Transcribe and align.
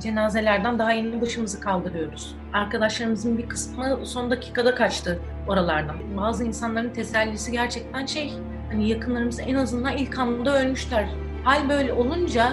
cenazelerden 0.00 0.78
daha 0.78 0.92
yeni 0.92 1.20
başımızı 1.20 1.60
kaldırıyoruz. 1.60 2.34
Arkadaşlarımızın 2.52 3.38
bir 3.38 3.48
kısmı 3.48 3.98
son 4.04 4.30
dakikada 4.30 4.74
kaçtı 4.74 5.18
oralardan. 5.48 5.96
Bazı 6.16 6.44
insanların 6.44 6.90
tesellisi 6.90 7.52
gerçekten 7.52 8.06
şey, 8.06 8.32
hani 8.70 8.88
yakınlarımız 8.88 9.40
en 9.40 9.54
azından 9.54 9.96
ilk 9.96 10.18
anda 10.18 10.62
ölmüşler. 10.62 11.08
Hal 11.44 11.68
böyle 11.68 11.92
olunca 11.92 12.52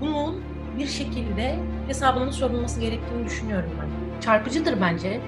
bunun 0.00 0.42
bir 0.78 0.86
şekilde 0.86 1.58
hesabının 1.86 2.30
sorulması 2.30 2.80
gerektiğini 2.80 3.26
düşünüyorum 3.26 3.70
ben. 3.80 4.20
Çarpıcıdır 4.20 4.80
bence. 4.80 5.20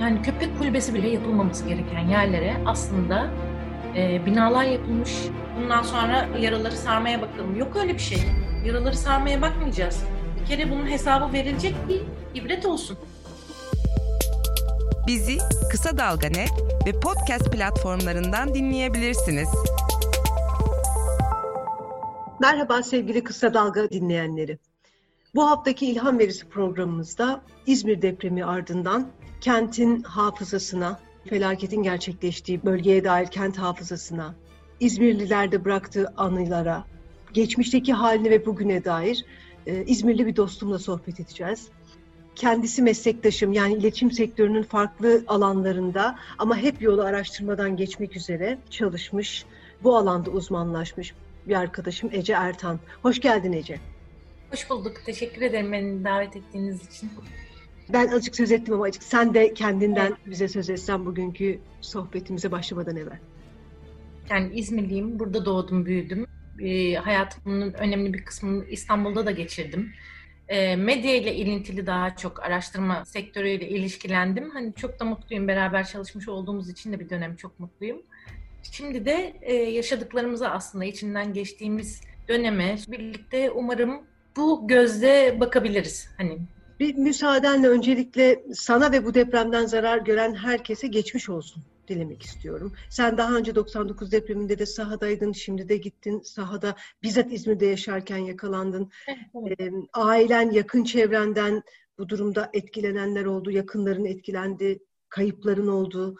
Yani 0.00 0.22
köpek 0.22 0.58
kulübesi 0.58 0.94
bile 0.94 1.08
yapılmaması 1.08 1.68
gereken 1.68 2.08
yerlere 2.08 2.56
aslında 2.66 3.26
e, 3.96 4.26
binalar 4.26 4.64
yapılmış. 4.64 5.12
Bundan 5.60 5.82
sonra 5.82 6.26
yaraları 6.40 6.76
sarmaya 6.76 7.22
bakalım. 7.22 7.56
Yok 7.58 7.76
öyle 7.76 7.94
bir 7.94 7.98
şey. 7.98 8.18
Yaraları 8.64 8.96
sarmaya 8.96 9.42
bakmayacağız. 9.42 10.04
Kere 10.48 10.70
bunun 10.70 10.86
hesabı 10.86 11.32
verilecek 11.32 11.74
bir 11.88 12.02
ibret 12.40 12.66
olsun. 12.66 12.98
Bizi 15.06 15.38
Kısa 15.70 15.98
Dalga 15.98 16.28
Net 16.28 16.50
ve 16.86 17.00
podcast 17.00 17.52
platformlarından 17.52 18.54
dinleyebilirsiniz. 18.54 19.48
Merhaba 22.40 22.82
sevgili 22.82 23.24
Kısa 23.24 23.54
Dalga 23.54 23.90
dinleyenleri. 23.90 24.58
Bu 25.34 25.50
haftaki 25.50 25.86
İlham 25.86 26.18
Verisi 26.18 26.48
programımızda 26.48 27.42
İzmir 27.66 28.02
depremi 28.02 28.44
ardından 28.44 29.08
kentin 29.40 30.02
hafızasına, 30.02 31.00
felaketin 31.28 31.82
gerçekleştiği 31.82 32.64
bölgeye 32.64 33.04
dair 33.04 33.26
kent 33.26 33.58
hafızasına, 33.58 34.34
İzmirlilerde 34.80 35.64
bıraktığı 35.64 36.12
anılara, 36.16 36.84
geçmişteki 37.32 37.92
haline 37.92 38.30
ve 38.30 38.46
bugüne 38.46 38.84
dair 38.84 39.24
e, 39.68 39.84
İzmirli 39.84 40.26
bir 40.26 40.36
dostumla 40.36 40.78
sohbet 40.78 41.20
edeceğiz. 41.20 41.68
Kendisi 42.34 42.82
meslektaşım 42.82 43.52
yani 43.52 43.74
iletişim 43.74 44.10
sektörünün 44.10 44.62
farklı 44.62 45.24
alanlarında 45.26 46.18
ama 46.38 46.56
hep 46.56 46.82
yolu 46.82 47.02
araştırmadan 47.02 47.76
geçmek 47.76 48.16
üzere 48.16 48.58
çalışmış, 48.70 49.44
bu 49.82 49.96
alanda 49.96 50.30
uzmanlaşmış 50.30 51.14
bir 51.48 51.54
arkadaşım 51.54 52.10
Ece 52.12 52.32
Ertan. 52.32 52.78
Hoş 53.02 53.20
geldin 53.20 53.52
Ece. 53.52 53.80
Hoş 54.50 54.70
bulduk. 54.70 54.92
Teşekkür 55.06 55.42
ederim 55.42 55.72
beni 55.72 56.04
davet 56.04 56.36
ettiğiniz 56.36 56.88
için. 56.88 57.10
Ben 57.92 58.08
azıcık 58.08 58.36
söz 58.36 58.52
ettim 58.52 58.74
ama 58.74 58.84
azıcık 58.84 59.02
sen 59.02 59.34
de 59.34 59.54
kendinden 59.54 60.06
evet. 60.06 60.18
bize 60.26 60.48
söz 60.48 60.70
etsen 60.70 61.06
bugünkü 61.06 61.58
sohbetimize 61.80 62.52
başlamadan 62.52 62.96
evvel. 62.96 63.18
Yani 64.30 64.54
İzmirliyim. 64.54 65.18
Burada 65.18 65.44
doğdum, 65.44 65.86
büyüdüm. 65.86 66.26
E, 66.60 66.94
hayatımın 66.94 67.72
önemli 67.72 68.14
bir 68.14 68.24
kısmını 68.24 68.64
İstanbul'da 68.64 69.26
da 69.26 69.30
geçirdim. 69.30 69.92
E, 70.48 70.76
medya 70.76 71.16
ile 71.16 71.34
ilintili 71.34 71.86
daha 71.86 72.16
çok 72.16 72.42
araştırma 72.42 73.04
sektörüyle 73.04 73.68
ilişkilendim. 73.68 74.50
Hani 74.50 74.74
çok 74.74 75.00
da 75.00 75.04
mutluyum. 75.04 75.48
Beraber 75.48 75.86
çalışmış 75.86 76.28
olduğumuz 76.28 76.70
için 76.70 76.92
de 76.92 77.00
bir 77.00 77.10
dönem 77.10 77.36
çok 77.36 77.60
mutluyum. 77.60 78.02
Şimdi 78.62 79.04
de 79.04 79.36
e, 79.40 79.54
yaşadıklarımıza 79.54 80.48
aslında 80.48 80.84
içinden 80.84 81.32
geçtiğimiz 81.32 82.00
döneme 82.28 82.76
birlikte 82.88 83.50
umarım 83.50 84.02
bu 84.36 84.68
gözle 84.68 85.40
bakabiliriz. 85.40 86.10
Hani 86.16 86.38
bir 86.80 86.94
müsaadenle 86.94 87.68
öncelikle 87.68 88.44
sana 88.54 88.92
ve 88.92 89.04
bu 89.04 89.14
depremden 89.14 89.66
zarar 89.66 89.98
gören 89.98 90.34
herkese 90.34 90.86
geçmiş 90.86 91.28
olsun 91.28 91.62
dilemek 91.88 92.22
istiyorum. 92.22 92.72
Sen 92.90 93.18
daha 93.18 93.36
önce 93.36 93.54
99 93.54 94.12
depreminde 94.12 94.58
de 94.58 94.66
sahadaydın, 94.66 95.32
şimdi 95.32 95.68
de 95.68 95.76
gittin 95.76 96.20
sahada. 96.20 96.76
Bizzat 97.02 97.32
İzmir'de 97.32 97.66
yaşarken 97.66 98.18
yakalandın. 98.18 98.90
Evet, 99.08 99.60
Ee, 99.60 99.70
ailen, 99.92 100.50
yakın 100.50 100.84
çevrenden 100.84 101.62
bu 101.98 102.08
durumda 102.08 102.50
etkilenenler 102.52 103.24
oldu, 103.24 103.50
yakınların 103.50 104.04
etkilendi, 104.04 104.78
kayıpların 105.08 105.68
oldu. 105.68 106.16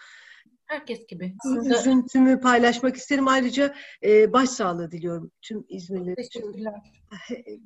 Herkes 0.66 1.06
gibi. 1.06 1.34
Aslında... 1.40 1.80
Üzüntümü 1.80 2.40
paylaşmak 2.40 2.96
isterim. 2.96 3.28
Ayrıca 3.28 3.74
e, 4.02 4.32
başsağlığı 4.32 4.90
diliyorum 4.90 5.30
tüm 5.42 5.64
İzmirli. 5.68 6.14
Teşekkürler. 6.14 6.74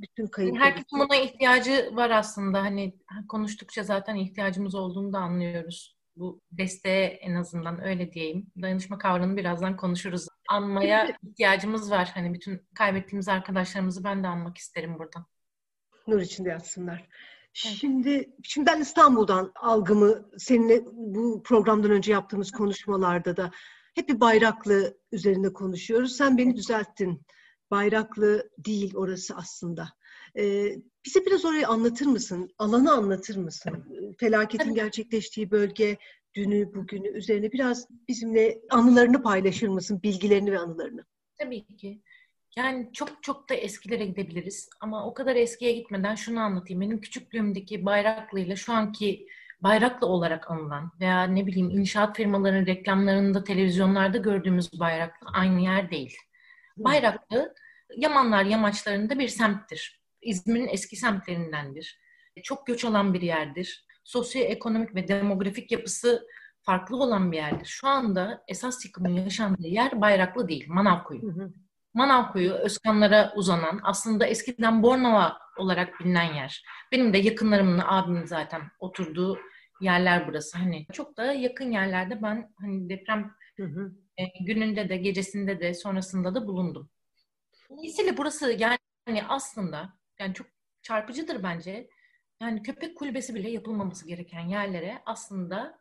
Bütün 0.02 0.26
kayıplar. 0.26 0.62
Herkesin 0.62 0.98
buna 0.98 1.16
ihtiyacı 1.16 1.90
var 1.92 2.10
aslında. 2.10 2.62
Hani 2.62 2.94
konuştukça 3.28 3.82
zaten 3.82 4.16
ihtiyacımız 4.16 4.74
olduğunu 4.74 5.12
da 5.12 5.18
anlıyoruz. 5.18 5.96
Bu 6.16 6.40
desteğe 6.52 7.06
en 7.06 7.34
azından 7.34 7.84
öyle 7.84 8.12
diyeyim. 8.12 8.46
Dayanışma 8.62 8.98
kavramını 8.98 9.36
birazdan 9.36 9.76
konuşuruz. 9.76 10.26
Anmaya 10.48 11.16
ihtiyacımız 11.22 11.90
var. 11.90 12.10
Hani 12.14 12.34
bütün 12.34 12.62
kaybettiğimiz 12.74 13.28
arkadaşlarımızı 13.28 14.04
ben 14.04 14.24
de 14.24 14.28
anmak 14.28 14.58
isterim 14.58 14.98
burada. 14.98 15.26
Nur 16.06 16.20
içinde 16.20 16.48
yatsınlar. 16.48 17.08
Şimdi, 17.52 18.30
şimdi 18.42 18.66
ben 18.66 18.80
İstanbul'dan 18.80 19.52
algımı 19.54 20.30
seninle 20.38 20.84
bu 20.92 21.42
programdan 21.42 21.90
önce 21.90 22.12
yaptığımız 22.12 22.50
konuşmalarda 22.50 23.36
da 23.36 23.50
hep 23.94 24.08
bir 24.08 24.20
bayraklı 24.20 24.98
üzerinde 25.12 25.52
konuşuyoruz. 25.52 26.16
Sen 26.16 26.38
beni 26.38 26.56
düzelttin. 26.56 27.26
Bayraklı 27.70 28.50
değil 28.58 28.94
orası 28.96 29.36
aslında. 29.36 29.88
Ee, 30.38 30.76
bize 31.06 31.26
biraz 31.26 31.44
orayı 31.44 31.68
anlatır 31.68 32.06
mısın? 32.06 32.50
Alanı 32.58 32.92
anlatır 32.92 33.36
mısın? 33.36 33.84
Felaketin 34.18 34.74
gerçekleştiği 34.74 35.50
bölge, 35.50 35.96
dünü, 36.34 36.74
bugünü 36.74 37.08
üzerine 37.08 37.52
biraz 37.52 37.86
bizimle 38.08 38.60
anılarını 38.70 39.22
paylaşır 39.22 39.68
mısın? 39.68 40.00
Bilgilerini 40.02 40.52
ve 40.52 40.58
anılarını. 40.58 41.04
Tabii 41.38 41.76
ki. 41.76 42.02
Yani 42.56 42.90
çok 42.92 43.22
çok 43.22 43.48
da 43.48 43.54
eskilere 43.54 44.06
gidebiliriz. 44.06 44.70
Ama 44.80 45.06
o 45.06 45.14
kadar 45.14 45.36
eskiye 45.36 45.72
gitmeden 45.72 46.14
şunu 46.14 46.40
anlatayım. 46.40 46.80
Benim 46.80 47.00
küçüklüğümdeki 47.00 47.84
Bayraklı 47.84 48.40
ile 48.40 48.56
şu 48.56 48.72
anki 48.72 49.26
Bayraklı 49.60 50.06
olarak 50.06 50.50
anılan 50.50 50.92
veya 51.00 51.24
ne 51.24 51.46
bileyim 51.46 51.70
inşaat 51.70 52.16
firmalarının 52.16 52.66
reklamlarında, 52.66 53.44
televizyonlarda 53.44 54.18
gördüğümüz 54.18 54.80
Bayraklı 54.80 55.26
aynı 55.32 55.60
yer 55.60 55.90
değil. 55.90 56.16
Bayraklı 56.76 57.54
Yamanlar 57.96 58.44
yamaçlarında 58.44 59.18
bir 59.18 59.28
semttir. 59.28 60.01
İzmir'in 60.22 60.68
eski 60.68 60.96
semtlerindendir. 60.96 61.98
Çok 62.42 62.66
göç 62.66 62.84
alan 62.84 63.14
bir 63.14 63.22
yerdir. 63.22 63.86
Sosyoekonomik 64.04 64.94
ve 64.94 65.08
demografik 65.08 65.72
yapısı 65.72 66.26
farklı 66.62 66.96
olan 66.96 67.32
bir 67.32 67.36
yerdir. 67.36 67.66
Şu 67.66 67.88
anda 67.88 68.44
esas 68.48 68.84
yıkımın 68.84 69.10
yaşandığı 69.10 69.66
yer 69.66 70.00
Bayraklı 70.00 70.48
değil, 70.48 70.64
Manavkuyu. 70.68 71.22
Hı 71.22 71.26
hı. 71.26 71.52
Manavkuyu, 71.94 72.52
Özkanlara 72.52 73.32
uzanan, 73.36 73.80
aslında 73.82 74.26
eskiden 74.26 74.82
Bornova 74.82 75.38
olarak 75.58 76.00
bilinen 76.00 76.34
yer. 76.34 76.64
Benim 76.92 77.12
de 77.12 77.18
yakınlarımla 77.18 77.96
abimin 77.96 78.24
zaten 78.24 78.62
oturduğu 78.78 79.38
yerler 79.80 80.28
burası. 80.28 80.58
Hani 80.58 80.86
çok 80.92 81.16
da 81.16 81.32
yakın 81.32 81.70
yerlerde 81.70 82.22
ben 82.22 82.52
hani 82.60 82.88
deprem 82.88 83.30
hı 83.56 83.64
hı. 83.64 83.92
E, 84.18 84.44
gününde 84.44 84.88
de, 84.88 84.96
gecesinde 84.96 85.60
de, 85.60 85.74
sonrasında 85.74 86.34
da 86.34 86.46
bulundum. 86.46 86.90
Dolayısıyla 87.70 88.16
burası 88.16 88.52
yani 88.52 89.24
aslında 89.28 89.92
yani 90.22 90.34
çok 90.34 90.46
çarpıcıdır 90.82 91.42
bence. 91.42 91.88
Yani 92.42 92.62
köpek 92.62 92.96
kulübesi 92.96 93.34
bile 93.34 93.50
yapılmaması 93.50 94.08
gereken 94.08 94.48
yerlere 94.48 95.02
aslında 95.06 95.78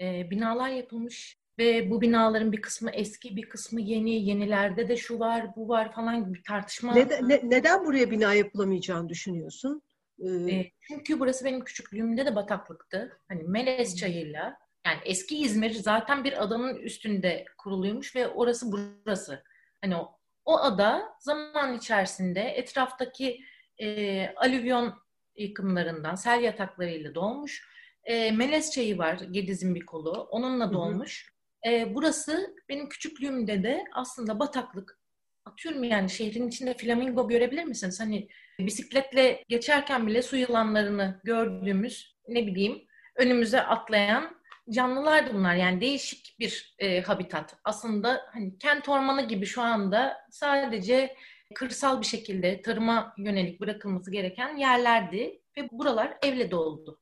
e, 0.00 0.30
binalar 0.30 0.68
yapılmış 0.68 1.38
ve 1.58 1.90
bu 1.90 2.00
binaların 2.00 2.52
bir 2.52 2.60
kısmı 2.60 2.90
eski, 2.90 3.36
bir 3.36 3.48
kısmı 3.48 3.80
yeni, 3.80 4.10
yenilerde 4.10 4.88
de 4.88 4.96
şu 4.96 5.18
var, 5.18 5.56
bu 5.56 5.68
var 5.68 5.92
falan 5.92 6.26
gibi 6.26 6.42
tartışma. 6.42 6.94
Neden, 6.94 7.28
ne, 7.28 7.40
neden 7.42 7.84
buraya 7.84 8.10
bina 8.10 8.34
yapılamayacağını 8.34 9.08
düşünüyorsun? 9.08 9.82
Ee... 10.18 10.54
E, 10.54 10.72
çünkü 10.80 11.20
burası 11.20 11.44
benim 11.44 11.64
küçüklüğümde 11.64 12.26
de 12.26 12.36
bataklıktı. 12.36 13.20
Hani 13.28 13.42
Melez 13.42 13.96
Çayı'yla 13.96 14.58
yani 14.86 14.98
eski 15.04 15.38
İzmir 15.38 15.70
zaten 15.70 16.24
bir 16.24 16.42
adanın 16.42 16.76
üstünde 16.76 17.44
kuruluymuş 17.58 18.16
ve 18.16 18.28
orası 18.28 18.72
burası. 18.72 19.42
Hani 19.80 19.96
o, 19.96 20.18
o 20.44 20.58
ada 20.58 21.16
zaman 21.20 21.74
içerisinde 21.76 22.40
etraftaki 22.40 23.40
e, 23.78 24.26
alüvyon 24.36 24.94
yıkımlarından, 25.36 26.14
sel 26.14 26.42
yataklarıyla 26.42 27.14
dolmuş. 27.14 27.68
E, 28.04 28.30
Melez 28.30 28.70
Çayı 28.70 28.98
var, 28.98 29.18
Gediz'in 29.30 29.74
bir 29.74 29.86
kolu. 29.86 30.10
Onunla 30.10 30.72
dolmuş. 30.72 31.32
Hı 31.64 31.70
hı. 31.70 31.74
E, 31.74 31.94
burası 31.94 32.56
benim 32.68 32.88
küçüklüğümde 32.88 33.62
de 33.62 33.84
aslında 33.92 34.38
bataklık. 34.38 35.00
Atıyorum 35.44 35.84
yani 35.84 36.10
şehrin 36.10 36.48
içinde 36.48 36.74
flamingo 36.74 37.28
görebilir 37.28 37.64
misiniz? 37.64 38.00
Hani 38.00 38.28
bisikletle 38.58 39.44
geçerken 39.48 40.06
bile 40.06 40.22
su 40.22 40.36
yılanlarını 40.36 41.20
gördüğümüz 41.24 42.16
ne 42.28 42.46
bileyim 42.46 42.82
önümüze 43.16 43.60
atlayan 43.60 44.36
canlılar 44.70 45.26
da 45.26 45.34
bunlar. 45.34 45.54
Yani 45.54 45.80
değişik 45.80 46.36
bir 46.38 46.74
e, 46.78 47.00
habitat. 47.00 47.56
Aslında 47.64 48.20
hani 48.32 48.58
kent 48.58 48.88
ormanı 48.88 49.28
gibi 49.28 49.46
şu 49.46 49.62
anda 49.62 50.16
sadece 50.30 51.16
kırsal 51.54 52.00
bir 52.00 52.06
şekilde 52.06 52.62
tarıma 52.62 53.14
yönelik 53.18 53.60
bırakılması 53.60 54.10
gereken 54.10 54.56
yerlerdi 54.56 55.42
ve 55.56 55.68
buralar 55.72 56.18
evle 56.22 56.50
doldu. 56.50 57.00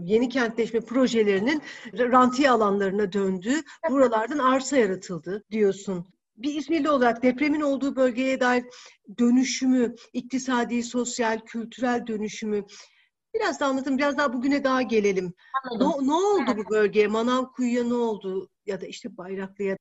Yeni 0.00 0.28
kentleşme 0.28 0.80
projelerinin 0.80 1.62
rantiye 1.92 2.50
alanlarına 2.50 3.12
döndü. 3.12 3.54
Buralardan 3.90 4.38
arsa 4.38 4.76
yaratıldı 4.76 5.44
diyorsun. 5.50 6.06
bir 6.36 6.54
İzmirli 6.54 6.90
olarak 6.90 7.22
depremin 7.22 7.60
olduğu 7.60 7.96
bölgeye 7.96 8.40
dair 8.40 8.64
dönüşümü, 9.18 9.94
iktisadi, 10.12 10.82
sosyal, 10.82 11.40
kültürel 11.40 12.06
dönüşümü 12.06 12.64
biraz 13.34 13.60
da 13.60 13.66
anlatın. 13.66 13.98
Biraz 13.98 14.18
daha 14.18 14.32
bugüne 14.32 14.64
daha 14.64 14.82
gelelim. 14.82 15.34
Ne, 15.72 16.06
ne 16.06 16.14
oldu 16.14 16.56
bu 16.56 16.70
bölgeye? 16.70 17.06
Manavkuyu'ya 17.06 17.84
ne 17.84 17.94
oldu? 17.94 18.50
Ya 18.66 18.80
da 18.80 18.86
işte 18.86 19.16
Bayraklı'ya. 19.16 19.76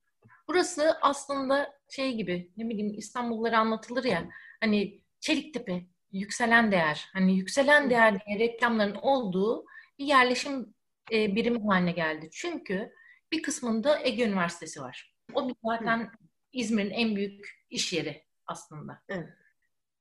Burası 0.48 0.98
aslında 1.02 1.81
şey 1.92 2.16
gibi 2.16 2.52
ne 2.58 2.70
bileyim 2.70 2.94
İstanbulları 2.98 3.58
anlatılır 3.58 4.04
ya 4.04 4.30
hani 4.60 5.02
Çeliktepe 5.20 5.86
yükselen 6.12 6.72
değer. 6.72 7.10
Hani 7.14 7.38
yükselen 7.38 7.90
değer 7.90 8.26
diye 8.26 8.40
reklamların 8.40 8.96
olduğu 8.96 9.66
bir 10.00 10.06
yerleşim 10.06 10.74
e, 11.12 11.36
birimi 11.36 11.68
haline 11.68 11.92
geldi. 11.92 12.30
Çünkü 12.32 12.92
bir 13.32 13.42
kısmında 13.42 14.00
Ege 14.04 14.26
Üniversitesi 14.26 14.82
var. 14.82 15.16
O 15.34 15.50
zaten 15.66 16.12
İzmir'in 16.54 16.90
en 16.90 17.16
büyük 17.16 17.66
iş 17.70 17.94
yeri 17.94 18.26
aslında. 18.46 19.04
Evet. 19.10 19.30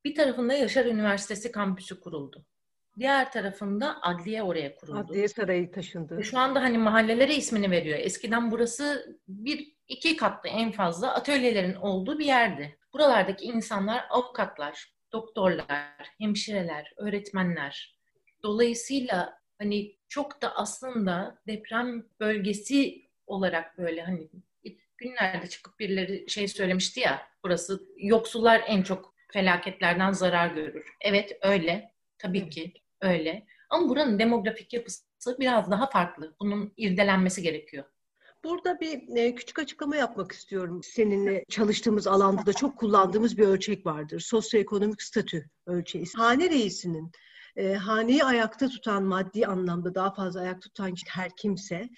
Bir 0.04 0.14
tarafında 0.14 0.54
Yaşar 0.54 0.86
Üniversitesi 0.86 1.52
kampüsü 1.52 2.00
kuruldu. 2.00 2.46
Diğer 2.98 3.32
tarafında 3.32 4.02
adliye 4.02 4.42
oraya 4.42 4.76
kuruldu. 4.76 4.98
Adliye 4.98 5.28
sarayı 5.28 5.72
taşındı. 5.72 6.24
Şu 6.24 6.38
anda 6.38 6.62
hani 6.62 6.78
mahallelere 6.78 7.34
ismini 7.34 7.70
veriyor. 7.70 7.98
Eskiden 7.98 8.50
burası 8.50 9.16
bir 9.28 9.72
iki 9.88 10.16
katlı 10.16 10.48
en 10.48 10.72
fazla 10.72 11.14
atölyelerin 11.14 11.74
olduğu 11.74 12.18
bir 12.18 12.26
yerdi. 12.26 12.78
Buralardaki 12.92 13.44
insanlar 13.44 14.06
avukatlar, 14.10 14.92
doktorlar, 15.12 16.06
hemşireler, 16.18 16.92
öğretmenler. 16.96 17.98
Dolayısıyla 18.42 19.38
hani 19.58 19.96
çok 20.08 20.42
da 20.42 20.56
aslında 20.56 21.38
deprem 21.46 22.06
bölgesi 22.20 23.06
olarak 23.26 23.78
böyle 23.78 24.02
hani 24.02 24.28
günlerde 24.98 25.46
çıkıp 25.46 25.78
birileri 25.78 26.30
şey 26.30 26.48
söylemişti 26.48 27.00
ya 27.00 27.22
burası 27.44 27.82
yoksullar 27.96 28.62
en 28.66 28.82
çok 28.82 29.14
felaketlerden 29.32 30.12
zarar 30.12 30.48
görür. 30.48 30.86
Evet 31.00 31.38
öyle. 31.42 31.92
Tabii 32.22 32.50
ki 32.50 32.72
öyle. 33.00 33.46
Ama 33.70 33.88
buranın 33.88 34.18
demografik 34.18 34.72
yapısı 34.72 35.02
biraz 35.38 35.70
daha 35.70 35.90
farklı. 35.90 36.34
Bunun 36.40 36.72
irdelenmesi 36.76 37.42
gerekiyor. 37.42 37.84
Burada 38.44 38.80
bir 38.80 39.16
e, 39.16 39.34
küçük 39.34 39.58
açıklama 39.58 39.96
yapmak 39.96 40.32
istiyorum. 40.32 40.80
Seninle 40.84 41.44
çalıştığımız 41.48 42.06
alanda 42.06 42.46
da 42.46 42.52
çok 42.52 42.78
kullandığımız 42.78 43.38
bir 43.38 43.46
ölçek 43.46 43.86
vardır. 43.86 44.20
Sosyoekonomik 44.20 45.02
statü 45.02 45.50
ölçeği. 45.66 46.04
Hane 46.16 46.50
reisinin 46.50 47.12
e, 47.56 47.74
haneyi 47.74 48.24
ayakta 48.24 48.68
tutan, 48.68 49.02
maddi 49.04 49.46
anlamda 49.46 49.94
daha 49.94 50.14
fazla 50.14 50.40
ayakta 50.40 50.60
tutan 50.60 50.94
her 51.08 51.30
kimse 51.36 51.88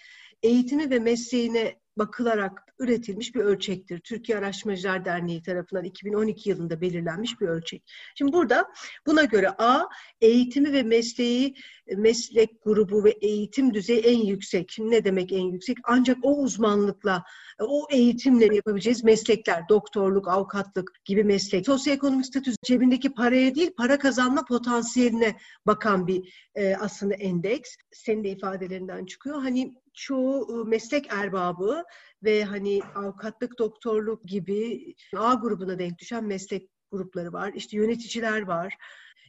eğitimi 0.42 0.90
ve 0.90 0.98
mesleğine 0.98 1.81
bakılarak 1.96 2.62
üretilmiş 2.78 3.34
bir 3.34 3.40
ölçektir. 3.40 4.00
Türkiye 4.00 4.38
Araştırmacılar 4.38 5.04
Derneği 5.04 5.42
tarafından 5.42 5.84
2012 5.84 6.50
yılında 6.50 6.80
belirlenmiş 6.80 7.40
bir 7.40 7.48
ölçek. 7.48 7.82
Şimdi 8.14 8.32
burada 8.32 8.68
buna 9.06 9.24
göre 9.24 9.50
A, 9.58 9.82
eğitimi 10.20 10.72
ve 10.72 10.82
mesleği, 10.82 11.54
meslek 11.96 12.64
grubu 12.64 13.04
ve 13.04 13.10
eğitim 13.10 13.74
düzeyi 13.74 14.00
en 14.00 14.18
yüksek. 14.18 14.76
Ne 14.78 15.04
demek 15.04 15.32
en 15.32 15.44
yüksek? 15.44 15.76
Ancak 15.84 16.18
o 16.22 16.36
uzmanlıkla, 16.36 17.24
o 17.60 17.86
eğitimle 17.90 18.54
yapabileceğiz 18.54 19.04
meslekler, 19.04 19.68
doktorluk, 19.68 20.28
avukatlık 20.28 21.04
gibi 21.04 21.24
meslek. 21.24 21.66
Sosyoekonomik 21.66 22.26
statü 22.26 22.52
cebindeki 22.62 23.14
paraya 23.14 23.54
değil, 23.54 23.70
para 23.76 23.98
kazanma 23.98 24.44
potansiyeline 24.44 25.36
bakan 25.66 26.06
bir 26.06 26.48
e, 26.54 26.76
aslında 26.76 27.14
endeks. 27.14 27.76
Senin 27.92 28.24
de 28.24 28.28
ifadelerinden 28.28 29.06
çıkıyor. 29.06 29.42
Hani 29.42 29.74
çoğu 29.94 30.64
meslek 30.64 31.12
erbabı 31.12 31.81
ve 32.22 32.44
hani 32.44 32.80
avukatlık, 32.94 33.58
doktorluk 33.58 34.24
gibi 34.24 34.94
A 35.16 35.34
grubuna 35.34 35.78
denk 35.78 35.98
düşen 35.98 36.24
meslek 36.24 36.70
grupları 36.90 37.32
var. 37.32 37.52
İşte 37.54 37.76
yöneticiler 37.76 38.42
var. 38.42 38.76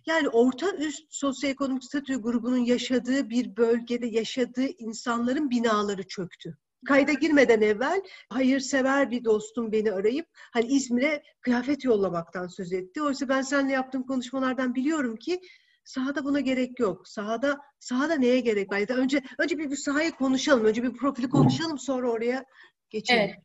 Yani 0.06 0.30
orta 0.30 0.76
üst 0.76 1.14
sosyoekonomik 1.14 1.84
statü 1.84 2.22
grubunun 2.22 2.58
yaşadığı 2.58 3.30
bir 3.30 3.58
bölgede 3.58 4.08
yaşadığı 4.08 4.68
insanların 4.68 5.50
binaları 5.50 6.08
çöktü. 6.08 6.58
Kayda 6.86 7.14
girmeden 7.14 7.62
evvel 7.62 8.02
hayırsever 8.30 9.12
bir 9.12 9.24
dostum 9.24 9.72
beni 9.72 9.92
arayıp 9.92 10.26
hani 10.54 10.66
İzmir'e 10.66 11.24
kıyafet 11.42 11.84
yollamaktan 11.84 12.48
söz 12.48 12.74
etti. 12.74 13.02
Oysa 13.02 13.30
ben 13.30 13.42
seninle 13.42 13.74
yaptığım 13.74 14.04
konuşmalardan 14.04 14.76
biliyorum 14.76 15.16
ki 15.16 15.42
Sahada 15.84 16.26
buna 16.26 16.40
gerek 16.40 16.80
yok. 16.80 17.08
Sahada 17.08 17.60
sahada 17.80 18.16
neye 18.16 18.40
gerek 18.40 18.72
var? 18.72 18.78
Ya 18.78 18.88
da 18.88 18.94
önce 18.94 19.22
önce 19.38 19.58
bir, 19.58 19.72
bir 19.72 19.76
sahayı 19.76 20.12
konuşalım. 20.12 20.66
Önce 20.66 20.84
bir 20.84 20.94
profili 20.94 21.30
konuşalım 21.30 21.80
sonra 21.80 22.12
oraya 22.12 22.46
geçelim. 22.90 23.22
Evet. 23.22 23.36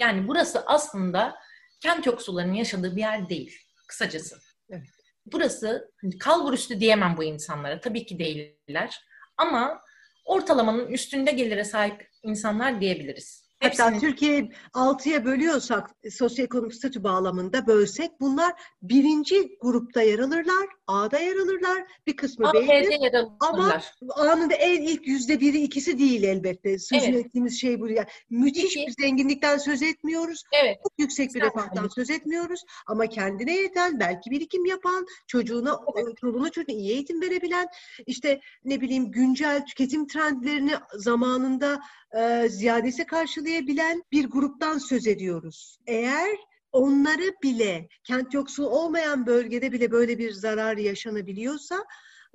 Yani 0.00 0.28
burası 0.28 0.62
aslında 0.66 1.34
kent 1.82 2.06
yoksullarının 2.06 2.52
yaşadığı 2.52 2.96
bir 2.96 3.00
yer 3.00 3.28
değil. 3.28 3.58
Kısacası. 3.88 4.38
Evet. 4.70 4.82
Burası 5.26 5.92
hani 6.02 6.18
kalbur 6.18 6.52
üstü 6.52 6.80
diyemem 6.80 7.16
bu 7.16 7.24
insanlara. 7.24 7.80
Tabii 7.80 8.06
ki 8.06 8.18
değiller. 8.18 9.04
Ama 9.36 9.80
ortalamanın 10.24 10.86
üstünde 10.86 11.30
gelire 11.30 11.64
sahip 11.64 12.08
insanlar 12.22 12.80
diyebiliriz. 12.80 13.43
Hatta 13.60 13.90
Hepsini... 13.90 14.00
Türkiye'yi 14.00 14.52
altıya 14.72 15.24
bölüyorsak 15.24 15.90
sosyoekonomik 16.10 16.74
statü 16.74 17.04
bağlamında 17.04 17.66
bölsek 17.66 18.10
bunlar 18.20 18.52
birinci 18.82 19.58
grupta 19.60 20.02
yer 20.02 20.18
alırlar, 20.18 20.68
A'da 20.86 21.18
yer 21.18 21.36
alırlar, 21.36 21.84
bir 22.06 22.16
kısmı 22.16 22.52
B'de 22.54 23.28
ama 23.40 23.80
A'nın 24.16 24.50
da 24.50 24.54
en 24.54 24.82
ilk 24.82 25.06
yüzde 25.06 25.40
biri 25.40 25.60
ikisi 25.60 25.98
değil 25.98 26.22
elbette. 26.22 26.78
Sözünü 26.78 27.14
evet. 27.16 27.26
ettiğimiz 27.26 27.60
şey 27.60 27.80
bu. 27.80 27.88
Yani 27.88 28.06
müthiş 28.30 28.74
Peki. 28.74 28.86
bir 28.86 29.02
zenginlikten 29.02 29.58
söz 29.58 29.82
etmiyoruz. 29.82 30.42
Evet. 30.62 30.76
Çok 30.82 30.92
yüksek 30.98 31.34
bir 31.34 31.40
refahtan 31.40 31.88
söz 31.88 32.10
etmiyoruz. 32.10 32.64
Ama 32.86 33.06
kendine 33.06 33.56
yeten, 33.56 34.00
belki 34.00 34.30
birikim 34.30 34.66
yapan, 34.66 35.06
çocuğuna, 35.26 35.80
evet. 35.96 36.16
çoluğuna 36.16 36.50
çocuğuna 36.50 36.76
iyi 36.76 36.90
eğitim 36.90 37.20
verebilen, 37.20 37.66
işte 38.06 38.40
ne 38.64 38.80
bileyim 38.80 39.10
güncel 39.10 39.64
tüketim 39.66 40.06
trendlerini 40.06 40.72
zamanında 40.94 41.80
e, 42.16 42.48
ziyadesi 42.48 43.06
karşılayabilen 43.06 44.04
bir 44.12 44.24
gruptan 44.24 44.78
söz 44.78 45.06
ediyoruz. 45.06 45.78
Eğer 45.86 46.36
onları 46.72 47.34
bile 47.42 47.88
kent 48.04 48.34
yoksul 48.34 48.64
olmayan 48.64 49.26
bölgede 49.26 49.72
bile 49.72 49.90
böyle 49.90 50.18
bir 50.18 50.32
zarar 50.32 50.76
yaşanabiliyorsa 50.76 51.84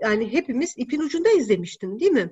yani 0.01 0.33
hepimiz 0.33 0.73
ipin 0.77 0.99
ucunda 0.99 1.29
izlemiştin 1.29 1.99
değil 1.99 2.11
mi? 2.11 2.29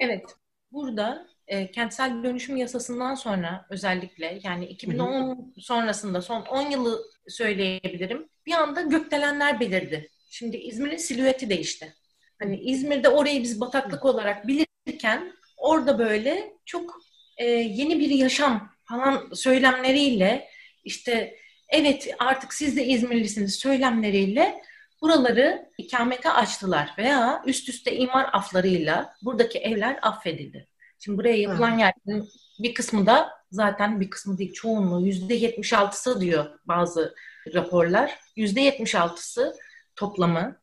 Evet. 0.00 0.24
Burada 0.72 1.26
e, 1.46 1.70
kentsel 1.70 2.22
dönüşüm 2.24 2.56
yasasından 2.56 3.14
sonra 3.14 3.66
özellikle 3.70 4.40
yani 4.44 4.66
2010 4.66 5.06
Hı-hı. 5.06 5.36
sonrasında 5.58 6.22
son 6.22 6.42
10 6.42 6.70
yılı 6.70 7.02
söyleyebilirim. 7.28 8.28
Bir 8.46 8.52
anda 8.52 8.80
gökdelenler 8.80 9.60
belirdi. 9.60 10.10
Şimdi 10.30 10.56
İzmir'in 10.56 10.96
silüeti 10.96 11.50
değişti. 11.50 11.94
Hani 12.38 12.60
İzmir'de 12.60 13.08
orayı 13.08 13.42
biz 13.42 13.60
bataklık 13.60 14.04
olarak 14.04 14.46
bilirken 14.46 15.32
orada 15.58 15.98
böyle 15.98 16.52
çok 16.64 17.00
e, 17.36 17.44
yeni 17.50 18.00
bir 18.00 18.10
yaşam 18.10 18.72
falan 18.84 19.30
söylemleriyle 19.34 20.48
işte 20.84 21.36
evet 21.68 22.14
artık 22.18 22.54
siz 22.54 22.76
de 22.76 22.84
İzmirlisiniz 22.84 23.54
söylemleriyle 23.54 24.62
buraları 25.02 25.70
ikamete 25.78 26.30
açtılar 26.30 26.94
veya 26.98 27.42
üst 27.46 27.68
üste 27.68 27.96
imar 27.96 28.30
aflarıyla 28.32 29.14
buradaki 29.22 29.58
evler 29.58 29.98
affedildi. 30.02 30.68
Şimdi 30.98 31.18
buraya 31.18 31.36
yapılan 31.36 31.80
evet. 31.80 31.94
yerlerin 32.06 32.28
bir 32.58 32.74
kısmı 32.74 33.06
da 33.06 33.30
zaten 33.50 34.00
bir 34.00 34.10
kısmı 34.10 34.38
değil 34.38 34.52
çoğunluğu 34.52 35.06
yüzde 35.06 35.34
yetmiş 35.34 35.72
altısı 35.72 36.20
diyor 36.20 36.58
bazı 36.64 37.14
raporlar. 37.54 38.18
Yüzde 38.36 38.60
yetmiş 38.60 38.94
altısı 38.94 39.56
toplamı 39.96 40.60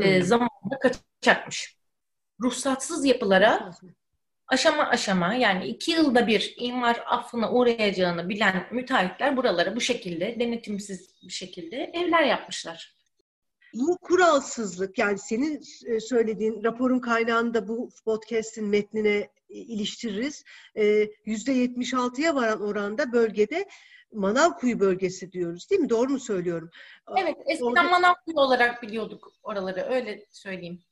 e, 0.00 0.22
zamanında 0.22 0.78
kaçakmış. 0.82 1.76
Ruhsatsız 2.42 3.04
yapılara 3.04 3.70
aşama 4.50 4.86
aşama 4.86 5.34
yani 5.34 5.66
iki 5.66 5.90
yılda 5.90 6.26
bir 6.26 6.54
imar 6.58 7.02
affına 7.06 7.52
uğrayacağını 7.52 8.28
bilen 8.28 8.66
müteahhitler 8.72 9.36
buralara 9.36 9.76
bu 9.76 9.80
şekilde 9.80 10.40
denetimsiz 10.40 11.14
bir 11.22 11.32
şekilde 11.32 11.76
evler 11.94 12.22
yapmışlar. 12.22 12.94
Bu 13.74 13.98
kuralsızlık 13.98 14.98
yani 14.98 15.18
senin 15.18 15.62
e, 15.86 16.00
söylediğin 16.00 16.64
raporun 16.64 16.98
kaynağında 17.00 17.68
bu 17.68 17.90
podcast'in 18.04 18.68
metnine 18.68 19.16
e, 19.50 19.54
iliştiririz. 19.54 20.44
E, 20.76 21.08
yüzde 21.24 21.52
76'ya 21.52 22.34
varan 22.34 22.60
oranda 22.60 23.12
bölgede 23.12 23.68
Manavkuyu 24.12 24.80
bölgesi 24.80 25.32
diyoruz 25.32 25.70
değil 25.70 25.80
mi? 25.80 25.90
Doğru 25.90 26.08
mu 26.08 26.20
söylüyorum? 26.20 26.70
Evet, 27.16 27.36
eskiden 27.46 27.66
Orada... 27.66 27.82
Manavkuyu 27.82 28.36
olarak 28.36 28.82
biliyorduk 28.82 29.32
oraları 29.42 29.80
öyle 29.80 30.26
söyleyeyim. 30.30 30.82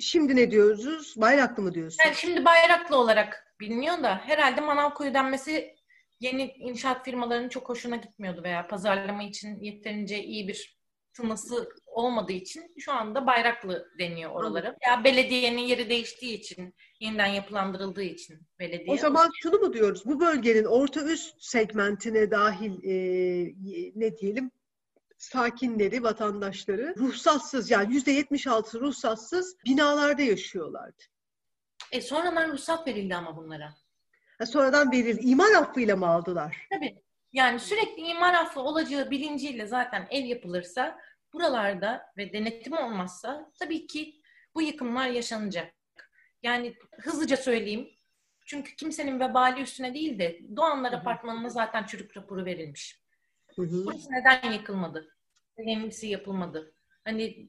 Şimdi 0.00 0.36
ne 0.36 0.50
diyoruz? 0.50 1.14
Bayraklı 1.16 1.62
mı 1.62 1.74
diyorsun? 1.74 1.98
Yani 2.04 2.16
şimdi 2.16 2.44
Bayraklı 2.44 2.96
olarak 2.96 3.54
biliniyor 3.60 4.02
da 4.02 4.16
herhalde 4.16 4.60
Manavkuyu 4.60 5.14
denmesi 5.14 5.74
yeni 6.20 6.54
inşaat 6.58 7.04
firmalarının 7.04 7.48
çok 7.48 7.68
hoşuna 7.68 7.96
gitmiyordu 7.96 8.42
veya 8.44 8.66
pazarlama 8.66 9.22
için 9.22 9.60
yeterince 9.60 10.22
iyi 10.22 10.48
bir 10.48 10.78
tınısı 11.12 11.68
olmadığı 11.86 12.32
için 12.32 12.74
şu 12.78 12.92
anda 12.92 13.26
Bayraklı 13.26 13.88
deniyor 13.98 14.30
oralara. 14.30 14.76
Ya 14.86 15.04
belediyenin 15.04 15.62
yeri 15.62 15.90
değiştiği 15.90 16.38
için, 16.38 16.74
yeniden 17.00 17.26
yapılandırıldığı 17.26 18.02
için 18.02 18.40
belediye. 18.58 18.94
O 18.94 18.96
zaman 18.96 19.30
şunu 19.42 19.58
mu 19.58 19.72
diyoruz? 19.72 20.06
Bu 20.06 20.20
bölgenin 20.20 20.64
orta 20.64 21.04
üst 21.04 21.42
segmentine 21.42 22.30
dahil 22.30 22.84
e, 22.84 22.94
ne 23.94 24.18
diyelim 24.18 24.50
sakinleri, 25.24 26.02
vatandaşları 26.02 26.94
ruhsatsız 26.98 27.70
yani 27.70 27.94
yüzde 27.94 28.10
yetmiş 28.10 28.46
altı 28.46 28.80
ruhsatsız 28.80 29.56
binalarda 29.64 30.22
yaşıyorlardı. 30.22 31.02
E 31.92 32.00
sonradan 32.00 32.52
ruhsat 32.52 32.86
verildi 32.86 33.14
ama 33.14 33.36
bunlara. 33.36 33.74
Ha, 34.38 34.46
sonradan 34.46 34.92
verildi. 34.92 35.20
İmar 35.22 35.52
affıyla 35.52 35.96
mı 35.96 36.06
aldılar? 36.06 36.66
Tabii. 36.70 37.02
Yani 37.32 37.60
sürekli 37.60 38.02
imar 38.02 38.34
affı 38.34 38.60
olacağı 38.60 39.10
bilinciyle 39.10 39.66
zaten 39.66 40.06
ev 40.10 40.24
yapılırsa 40.24 40.98
buralarda 41.32 42.12
ve 42.16 42.32
denetim 42.32 42.72
olmazsa 42.72 43.50
tabii 43.58 43.86
ki 43.86 44.14
bu 44.54 44.62
yıkımlar 44.62 45.08
yaşanacak. 45.08 45.74
Yani 46.42 46.74
hızlıca 47.00 47.36
söyleyeyim. 47.36 47.90
Çünkü 48.46 48.76
kimsenin 48.76 49.20
vebali 49.20 49.60
üstüne 49.60 49.94
değil 49.94 50.18
de 50.18 50.40
Doğanlar 50.56 50.92
Apartmanı'na 50.92 51.48
zaten 51.48 51.84
çürük 51.84 52.16
raporu 52.16 52.44
verilmiş. 52.44 53.00
Hı 53.56 53.62
hı. 53.62 53.84
Burası 53.86 54.08
neden 54.12 54.52
yıkılmadı? 54.52 55.13
Yenisi 55.58 56.06
yapılmadı. 56.06 56.72
Hani 57.04 57.48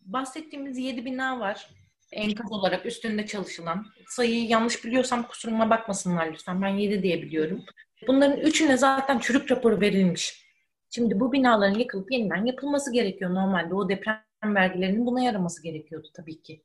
bahsettiğimiz 0.00 0.78
yedi 0.78 1.04
bina 1.04 1.40
var. 1.40 1.70
Enkaz 2.12 2.52
olarak 2.52 2.86
üstünde 2.86 3.26
çalışılan. 3.26 3.86
Sayıyı 4.08 4.46
yanlış 4.48 4.84
biliyorsam 4.84 5.28
kusuruma 5.28 5.70
bakmasınlar 5.70 6.32
lütfen. 6.32 6.62
Ben 6.62 6.68
yedi 6.68 7.02
diye 7.02 7.22
biliyorum. 7.22 7.64
Bunların 8.06 8.40
üçüne 8.40 8.76
zaten 8.76 9.18
çürük 9.18 9.50
raporu 9.50 9.80
verilmiş. 9.80 10.44
Şimdi 10.90 11.20
bu 11.20 11.32
binaların 11.32 11.78
yıkılıp 11.78 12.12
yeniden 12.12 12.44
yapılması 12.46 12.92
gerekiyor 12.92 13.34
normalde. 13.34 13.74
O 13.74 13.88
deprem 13.88 14.24
vergilerinin 14.44 15.06
buna 15.06 15.20
yaraması 15.20 15.62
gerekiyordu 15.62 16.08
tabii 16.14 16.42
ki. 16.42 16.62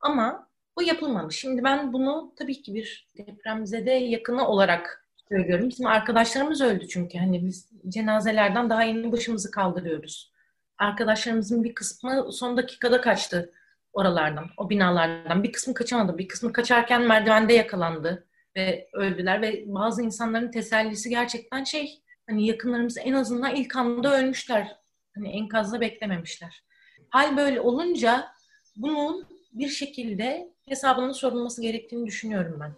Ama 0.00 0.48
bu 0.76 0.82
yapılmamış. 0.82 1.36
Şimdi 1.36 1.64
ben 1.64 1.92
bunu 1.92 2.32
tabii 2.36 2.62
ki 2.62 2.74
bir 2.74 3.08
depremzede 3.18 3.90
yakını 3.90 4.48
olarak 4.48 5.07
söylüyorum. 5.28 5.68
Bizim 5.68 5.86
arkadaşlarımız 5.86 6.60
öldü 6.60 6.88
çünkü. 6.88 7.18
Hani 7.18 7.46
biz 7.46 7.70
cenazelerden 7.88 8.70
daha 8.70 8.82
yeni 8.82 9.12
başımızı 9.12 9.50
kaldırıyoruz. 9.50 10.32
Arkadaşlarımızın 10.78 11.64
bir 11.64 11.74
kısmı 11.74 12.32
son 12.32 12.56
dakikada 12.56 13.00
kaçtı 13.00 13.52
oralardan, 13.92 14.46
o 14.56 14.70
binalardan. 14.70 15.42
Bir 15.42 15.52
kısmı 15.52 15.74
kaçamadı. 15.74 16.18
Bir 16.18 16.28
kısmı 16.28 16.52
kaçarken 16.52 17.02
merdivende 17.02 17.52
yakalandı 17.52 18.26
ve 18.56 18.88
öldüler 18.92 19.42
ve 19.42 19.64
bazı 19.66 20.02
insanların 20.02 20.50
tesellisi 20.50 21.10
gerçekten 21.10 21.64
şey 21.64 22.02
hani 22.26 22.46
yakınlarımız 22.46 22.98
en 22.98 23.12
azından 23.12 23.54
ilk 23.54 23.76
anda 23.76 24.18
ölmüşler. 24.18 24.76
Hani 25.14 25.28
enkazda 25.28 25.80
beklememişler. 25.80 26.64
Hal 27.10 27.36
böyle 27.36 27.60
olunca 27.60 28.28
bunun 28.76 29.26
bir 29.52 29.68
şekilde 29.68 30.52
hesabının 30.68 31.12
sorulması 31.12 31.62
gerektiğini 31.62 32.06
düşünüyorum 32.06 32.60
ben. 32.60 32.72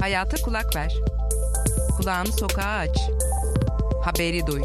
Hayata 0.00 0.36
kulak 0.44 0.76
ver. 0.76 0.92
Kulağını 1.96 2.32
sokağa 2.32 2.78
aç. 2.78 2.98
Haberi 4.04 4.46
duy. 4.46 4.62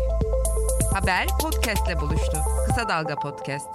Haber 0.93 1.27
podcastle 1.41 2.01
buluştu. 2.01 2.37
Kısa 2.67 2.89
Dalga 2.89 3.15
Podcast. 3.15 3.67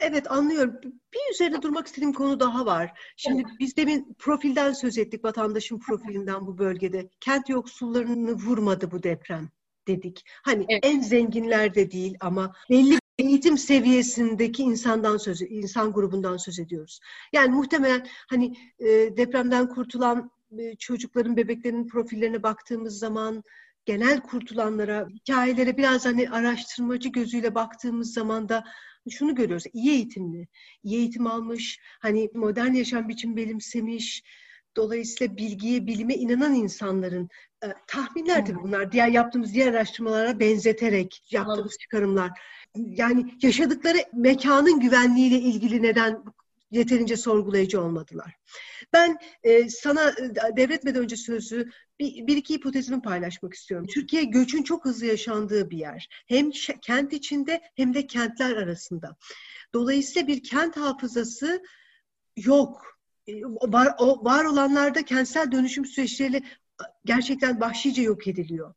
Evet 0.00 0.30
anlıyorum. 0.30 0.74
Bir 0.84 1.32
üzerine 1.34 1.62
durmak 1.62 1.86
istediğim 1.86 2.12
konu 2.12 2.40
daha 2.40 2.66
var. 2.66 2.98
Şimdi 3.16 3.44
biz 3.60 3.76
demin 3.76 4.16
profilden 4.18 4.72
söz 4.72 4.98
ettik, 4.98 5.24
vatandaşın 5.24 5.78
profilinden 5.78 6.46
bu 6.46 6.58
bölgede. 6.58 7.08
Kent 7.20 7.48
yoksullarını 7.48 8.32
vurmadı 8.32 8.90
bu 8.90 9.02
deprem 9.02 9.48
dedik. 9.88 10.24
Hani 10.42 10.66
evet. 10.68 10.84
en 10.86 11.00
zenginler 11.00 11.74
de 11.74 11.90
değil 11.90 12.16
ama 12.20 12.54
belli 12.70 12.98
eğitim 13.18 13.58
seviyesindeki 13.58 14.62
insandan 14.62 15.16
söz 15.16 15.42
insan 15.42 15.92
grubundan 15.92 16.36
söz 16.36 16.58
ediyoruz. 16.58 17.00
Yani 17.32 17.54
muhtemelen 17.54 18.06
hani 18.28 18.56
e, 18.78 18.86
depremden 19.16 19.68
kurtulan 19.68 20.30
çocukların, 20.78 21.36
bebeklerin 21.36 21.86
profillerine 21.86 22.42
baktığımız 22.42 22.98
zaman 22.98 23.42
genel 23.84 24.20
kurtulanlara, 24.20 25.08
hikayelere 25.08 25.76
biraz 25.76 26.06
hani 26.06 26.30
araştırmacı 26.30 27.08
gözüyle 27.08 27.54
baktığımız 27.54 28.12
zaman 28.12 28.48
da 28.48 28.64
şunu 29.10 29.34
görüyoruz. 29.34 29.64
İyi 29.72 29.90
eğitimli, 29.90 30.48
iyi 30.82 30.96
eğitim 30.98 31.26
almış, 31.26 31.78
hani 32.00 32.30
modern 32.34 32.72
yaşam 32.72 33.08
biçim 33.08 33.36
benimsemiş, 33.36 34.22
dolayısıyla 34.76 35.36
bilgiye, 35.36 35.86
bilime 35.86 36.14
inanan 36.14 36.54
insanların 36.54 37.28
e, 37.64 37.66
tahminler 37.86 38.46
tabii 38.46 38.62
bunlar. 38.62 38.92
Diğer 38.92 39.08
yaptığımız 39.08 39.54
diğer 39.54 39.72
araştırmalara 39.74 40.40
benzeterek 40.40 41.22
yaptığımız 41.30 41.78
çıkarımlar. 41.78 42.30
Yani 42.76 43.34
yaşadıkları 43.42 43.98
mekanın 44.12 44.80
güvenliğiyle 44.80 45.38
ilgili 45.38 45.82
neden 45.82 46.24
yeterince 46.70 47.16
sorgulayıcı 47.16 47.80
olmadılar. 47.80 48.34
Ben 48.92 49.18
e, 49.42 49.68
sana 49.68 50.10
e, 50.10 50.56
devretmeden 50.56 51.02
önce 51.02 51.16
sözü 51.16 51.70
bir, 52.00 52.26
bir 52.26 52.36
iki 52.36 52.54
hipotezimi 52.54 53.02
paylaşmak 53.02 53.54
istiyorum. 53.54 53.86
Türkiye 53.86 54.24
göçün 54.24 54.62
çok 54.62 54.84
hızlı 54.84 55.06
yaşandığı 55.06 55.70
bir 55.70 55.78
yer. 55.78 56.08
Hem 56.26 56.50
kent 56.82 57.12
içinde 57.12 57.60
hem 57.74 57.94
de 57.94 58.06
kentler 58.06 58.56
arasında. 58.56 59.16
Dolayısıyla 59.74 60.28
bir 60.28 60.42
kent 60.42 60.76
hafızası 60.76 61.62
yok. 62.36 62.98
E, 63.26 63.32
var, 63.44 63.94
o, 63.98 64.24
var 64.24 64.44
olanlarda 64.44 65.04
kentsel 65.04 65.52
dönüşüm 65.52 65.84
süreçleriyle 65.84 66.42
gerçekten 67.04 67.60
vahşice 67.60 68.02
yok 68.02 68.28
ediliyor. 68.28 68.74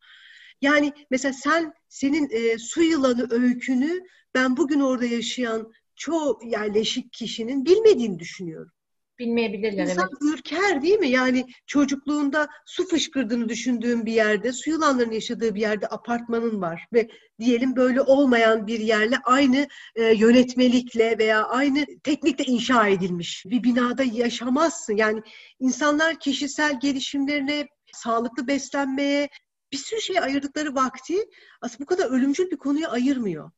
Yani 0.62 0.94
mesela 1.12 1.34
sen 1.34 1.74
senin 1.90 2.30
e, 2.32 2.58
su 2.58 2.82
yılanı 2.82 3.28
öykünü 3.32 4.00
ben 4.34 4.58
bugün 4.58 4.80
orada 4.80 5.06
yaşayan 5.06 5.74
çoğu 6.00 6.40
yerleşik 6.44 7.14
kişinin 7.14 7.66
bilmediğini 7.66 8.20
düşünüyorum. 8.20 8.72
Bilmeyebilirler 9.20 9.84
İnsan 9.84 10.10
evet. 10.12 10.34
ürker 10.34 10.82
değil 10.82 11.00
mi? 11.00 11.10
Yani 11.10 11.46
çocukluğunda 11.68 12.48
su 12.66 12.88
fışkırdığını 12.88 13.50
düşündüğüm 13.50 14.06
bir 14.06 14.12
yerde, 14.12 14.52
su 14.52 14.70
yılanların 14.70 15.12
yaşadığı 15.12 15.56
bir 15.56 15.62
yerde 15.62 15.88
apartmanın 15.88 16.62
var 16.62 16.86
ve 16.94 17.10
diyelim 17.40 17.76
böyle 17.76 18.02
olmayan 18.02 18.68
bir 18.68 18.80
yerle 18.80 19.18
aynı 19.24 19.68
e, 19.96 20.04
yönetmelikle 20.04 21.18
veya 21.18 21.44
aynı 21.44 21.86
teknikle 22.04 22.44
inşa 22.44 22.88
edilmiş 22.88 23.44
bir 23.46 23.64
binada 23.64 24.04
yaşamazsın. 24.04 24.96
Yani 24.96 25.22
insanlar 25.60 26.20
kişisel 26.20 26.80
gelişimlerine, 26.80 27.68
sağlıklı 27.94 28.48
beslenmeye, 28.48 29.30
bir 29.72 29.78
sürü 29.78 30.02
şey 30.02 30.20
ayırdıkları 30.20 30.76
vakti 30.76 31.16
aslında 31.62 31.82
bu 31.82 31.86
kadar 31.86 32.12
ölümcül 32.12 32.52
bir 32.52 32.58
konuya 32.58 32.90
ayırmıyor. 32.90 33.52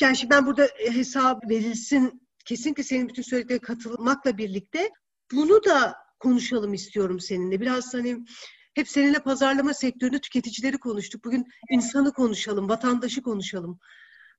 Yani 0.00 0.16
şimdi 0.16 0.30
ben 0.30 0.46
burada 0.46 0.66
e, 0.66 0.94
hesap 0.94 1.50
verilsin 1.50 2.28
kesinlikle 2.44 2.82
senin 2.82 3.08
bütün 3.08 3.22
söylediklerine 3.22 3.62
katılmakla 3.62 4.38
birlikte 4.38 4.90
bunu 5.32 5.64
da 5.64 5.96
konuşalım 6.18 6.74
istiyorum 6.74 7.20
seninle. 7.20 7.60
Biraz 7.60 7.94
hani 7.94 8.16
hep 8.74 8.88
seninle 8.88 9.18
pazarlama 9.18 9.74
sektörünü, 9.74 10.20
tüketicileri 10.20 10.78
konuştuk. 10.78 11.24
Bugün 11.24 11.46
insanı 11.70 12.12
konuşalım, 12.12 12.68
vatandaşı 12.68 13.22
konuşalım 13.22 13.78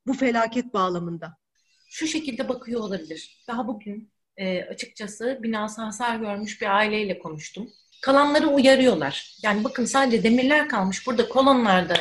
bu 0.08 0.14
felaket 0.14 0.74
bağlamında. 0.74 1.38
Şu 1.90 2.08
şekilde 2.08 2.50
bakıyor 2.50 2.82
olabilir. 2.82 3.44
Daha 3.48 3.68
bugün 3.68 4.12
e, 4.38 4.64
açıkçası 4.64 5.40
binası 5.44 5.82
hasar 5.82 6.16
görmüş 6.16 6.62
bir 6.62 6.78
aileyle 6.78 7.20
konuştum. 7.20 7.70
Kalanları 8.02 8.48
uyarıyorlar. 8.48 9.38
Yani 9.44 9.64
bakın 9.64 9.86
sadece 9.86 10.24
demirler 10.24 10.70
kalmış. 10.70 11.08
Burada 11.08 11.30
kolonlarda 11.30 11.98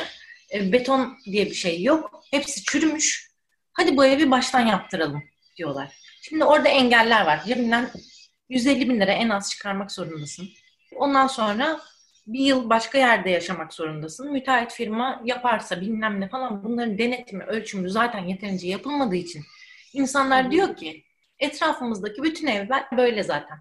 e, 0.53 0.71
beton 0.71 1.17
diye 1.25 1.45
bir 1.45 1.53
şey 1.53 1.83
yok. 1.83 2.23
Hepsi 2.31 2.63
çürümüş. 2.63 3.31
Hadi 3.73 3.97
bu 3.97 4.05
evi 4.05 4.31
baştan 4.31 4.65
yaptıralım 4.65 5.23
diyorlar. 5.57 5.97
Şimdi 6.21 6.45
orada 6.45 6.69
engeller 6.69 7.25
var. 7.25 7.43
Cebinden 7.45 7.89
150 8.49 8.89
bin 8.89 9.01
lira 9.01 9.11
en 9.11 9.29
az 9.29 9.51
çıkarmak 9.51 9.91
zorundasın. 9.91 10.49
Ondan 10.95 11.27
sonra 11.27 11.79
bir 12.27 12.39
yıl 12.39 12.69
başka 12.69 12.97
yerde 12.97 13.29
yaşamak 13.29 13.73
zorundasın. 13.73 14.31
Müteahhit 14.31 14.71
firma 14.71 15.21
yaparsa 15.25 15.81
bilmem 15.81 16.21
ne 16.21 16.29
falan 16.29 16.63
bunların 16.63 16.97
denetimi, 16.97 17.43
ölçümü 17.43 17.89
zaten 17.89 18.19
yeterince 18.19 18.67
yapılmadığı 18.67 19.15
için 19.15 19.43
insanlar 19.93 20.51
diyor 20.51 20.75
ki 20.75 21.03
etrafımızdaki 21.39 22.23
bütün 22.23 22.47
evler 22.47 22.85
böyle 22.97 23.23
zaten. 23.23 23.57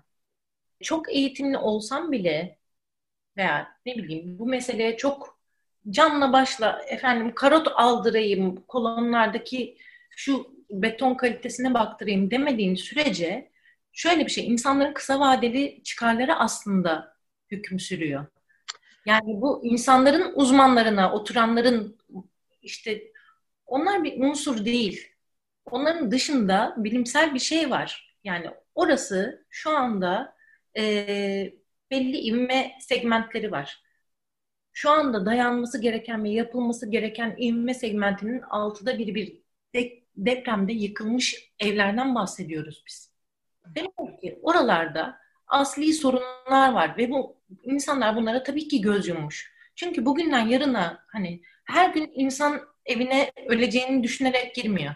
Çok 0.83 1.15
eğitimli 1.15 1.59
olsam 1.59 2.13
bile 2.13 2.59
veya 3.37 3.77
ne 3.87 3.95
bileyim 3.95 4.39
bu 4.39 4.47
meseleye 4.47 4.97
çok 4.97 5.42
canla 5.91 6.33
başla 6.33 6.83
efendim 6.89 7.35
karot 7.35 7.69
aldırayım 7.75 8.63
kolonlardaki 8.69 9.77
şu 10.11 10.47
beton 10.71 11.15
kalitesine 11.15 11.75
baktırayım 11.75 12.31
demediğin 12.31 12.75
sürece 12.75 13.51
şöyle 13.93 14.27
bir 14.27 14.31
şey 14.31 14.47
insanların 14.47 14.93
kısa 14.93 15.21
vadeli 15.21 15.83
çıkarları 15.85 16.35
aslında 16.35 17.17
hüküm 17.51 17.81
sürüyor. 17.81 18.27
Yani 19.07 19.41
bu 19.41 19.61
insanların 19.65 20.33
uzmanlarına, 20.35 21.13
oturanların 21.13 21.99
işte 22.63 23.03
onlar 23.67 24.05
bir 24.05 24.21
unsur 24.21 24.65
değil. 24.65 25.09
Onların 25.71 26.11
dışında 26.11 26.75
bilimsel 26.77 27.35
bir 27.35 27.39
şey 27.39 27.71
var. 27.71 28.17
Yani 28.25 28.51
orası 28.75 29.47
şu 29.51 29.71
anda 29.71 30.37
e, 30.77 30.83
belli 31.91 32.19
ivme 32.19 32.73
segmentleri 32.81 33.53
var. 33.53 33.83
Şu 34.73 34.91
anda 34.91 35.27
dayanması 35.27 35.81
gereken 35.81 36.25
ve 36.25 36.31
yapılması 36.31 36.91
gereken 36.91 37.35
inme 37.39 37.75
segmentinin 37.75 38.41
altıda 38.41 38.99
biri 38.99 39.15
bir 39.15 39.43
de, 39.75 40.03
depremde 40.17 40.73
yıkılmış 40.73 41.53
evlerden 41.59 42.15
bahsediyoruz 42.15 42.85
biz. 42.87 43.13
Demek 43.67 44.21
ki 44.21 44.39
oralarda 44.43 45.19
asli 45.47 45.93
sorunlar 45.93 46.73
var 46.73 46.97
ve 46.99 47.11
bu 47.11 47.37
insanlar 47.63 48.17
bunlara 48.17 48.43
tabii 48.43 48.69
ki 48.69 48.81
göz 48.81 49.09
yummuş. 49.09 49.53
Çünkü 49.75 50.07
bugünden 50.07 50.47
yarına 50.47 51.05
hani 51.07 51.43
her 51.65 51.95
gün 51.95 52.13
insan 52.15 52.61
evine 52.87 53.33
öleceğini 53.47 54.03
düşünerek 54.03 54.55
girmiyor. 54.55 54.95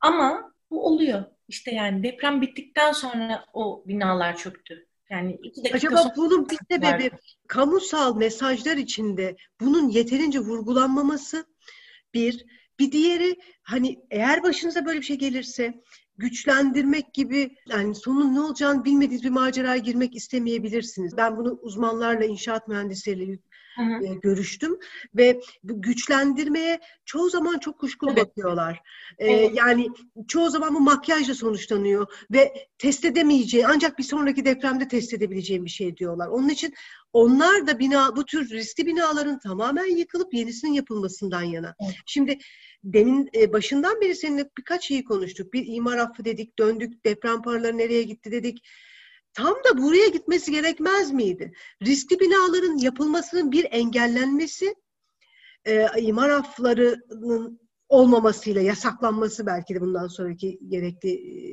Ama 0.00 0.52
bu 0.70 0.86
oluyor. 0.86 1.24
İşte 1.48 1.70
yani 1.70 2.02
deprem 2.02 2.40
bittikten 2.40 2.92
sonra 2.92 3.44
o 3.52 3.84
binalar 3.86 4.36
çöktü. 4.36 4.88
Yani 5.10 5.38
iki 5.42 5.64
dakika 5.64 5.76
Acaba 5.76 6.12
bunun 6.16 6.48
bir 6.48 6.58
sebebi 6.70 7.10
kamusal 7.46 8.16
mesajlar 8.16 8.76
içinde 8.76 9.36
bunun 9.60 9.88
yeterince 9.88 10.38
vurgulanmaması 10.38 11.46
bir. 12.14 12.46
Bir 12.78 12.92
diğeri 12.92 13.36
hani 13.62 13.96
eğer 14.10 14.42
başınıza 14.42 14.86
böyle 14.86 15.00
bir 15.00 15.04
şey 15.04 15.18
gelirse 15.18 15.82
güçlendirmek 16.16 17.14
gibi 17.14 17.56
yani 17.68 17.94
sonun 17.94 18.34
ne 18.34 18.40
olacağını 18.40 18.84
bilmediğiniz 18.84 19.24
bir 19.24 19.30
maceraya 19.30 19.76
girmek 19.76 20.16
istemeyebilirsiniz. 20.16 21.16
Ben 21.16 21.36
bunu 21.36 21.58
uzmanlarla, 21.62 22.24
inşaat 22.24 22.68
mühendisleriyle 22.68 23.38
Hı 23.76 23.82
hı. 23.82 24.04
e, 24.04 24.14
görüştüm 24.14 24.78
ve 25.14 25.40
bu 25.62 25.82
güçlendirmeye 25.82 26.80
çoğu 27.04 27.30
zaman 27.30 27.58
çok 27.58 27.78
kuşkulu 27.78 28.10
Evet. 28.10 28.26
bakıyorlar. 28.26 28.80
E, 29.18 29.32
Evet. 29.32 29.50
Yani 29.54 29.88
çoğu 30.28 30.50
zaman 30.50 30.74
bu 30.74 30.80
makyajla 30.80 31.34
sonuçlanıyor 31.34 32.06
ve 32.32 32.68
test 32.78 33.04
edemeyeceği 33.04 33.66
ancak 33.66 33.98
bir 33.98 34.02
sonraki 34.02 34.44
depremde 34.44 34.88
test 34.88 35.14
edebileceğim 35.14 35.64
bir 35.64 35.70
şey 35.70 35.96
diyorlar. 35.96 36.28
Onun 36.28 36.48
için 36.48 36.74
onlar 37.12 37.66
da 37.66 37.78
bina 37.78 38.16
bu 38.16 38.24
tür 38.24 38.50
riskli 38.50 38.86
binaların 38.86 39.38
tamamen 39.38 39.96
yıkılıp 39.96 40.34
yenisinin 40.34 40.72
yapılmasından 40.72 41.42
yana. 41.42 41.74
Evet. 41.84 41.94
Şimdi 42.06 42.38
demin 42.84 43.30
e, 43.34 43.52
başından 43.52 44.00
beri 44.00 44.14
seninle 44.14 44.50
birkaç 44.58 44.86
şeyi 44.86 45.04
konuştuk. 45.04 45.52
Bir 45.52 45.64
imar 45.66 45.98
affı 45.98 46.24
dedik, 46.24 46.58
döndük, 46.58 47.04
deprem 47.04 47.42
paraları 47.42 47.78
nereye 47.78 48.02
gitti 48.02 48.32
dedik. 48.32 48.66
Tam 49.34 49.54
da 49.54 49.82
buraya 49.82 50.08
gitmesi 50.08 50.52
gerekmez 50.52 51.12
miydi? 51.12 51.52
Riskli 51.82 52.20
binaların 52.20 52.76
yapılmasının 52.76 53.52
bir 53.52 53.66
engellenmesi, 53.70 54.74
e, 55.64 55.86
imar 56.00 56.30
afflarının 56.30 57.60
olmamasıyla 57.88 58.60
yasaklanması 58.62 59.46
belki 59.46 59.74
de 59.74 59.80
bundan 59.80 60.06
sonraki 60.06 60.58
gerekli 60.68 61.10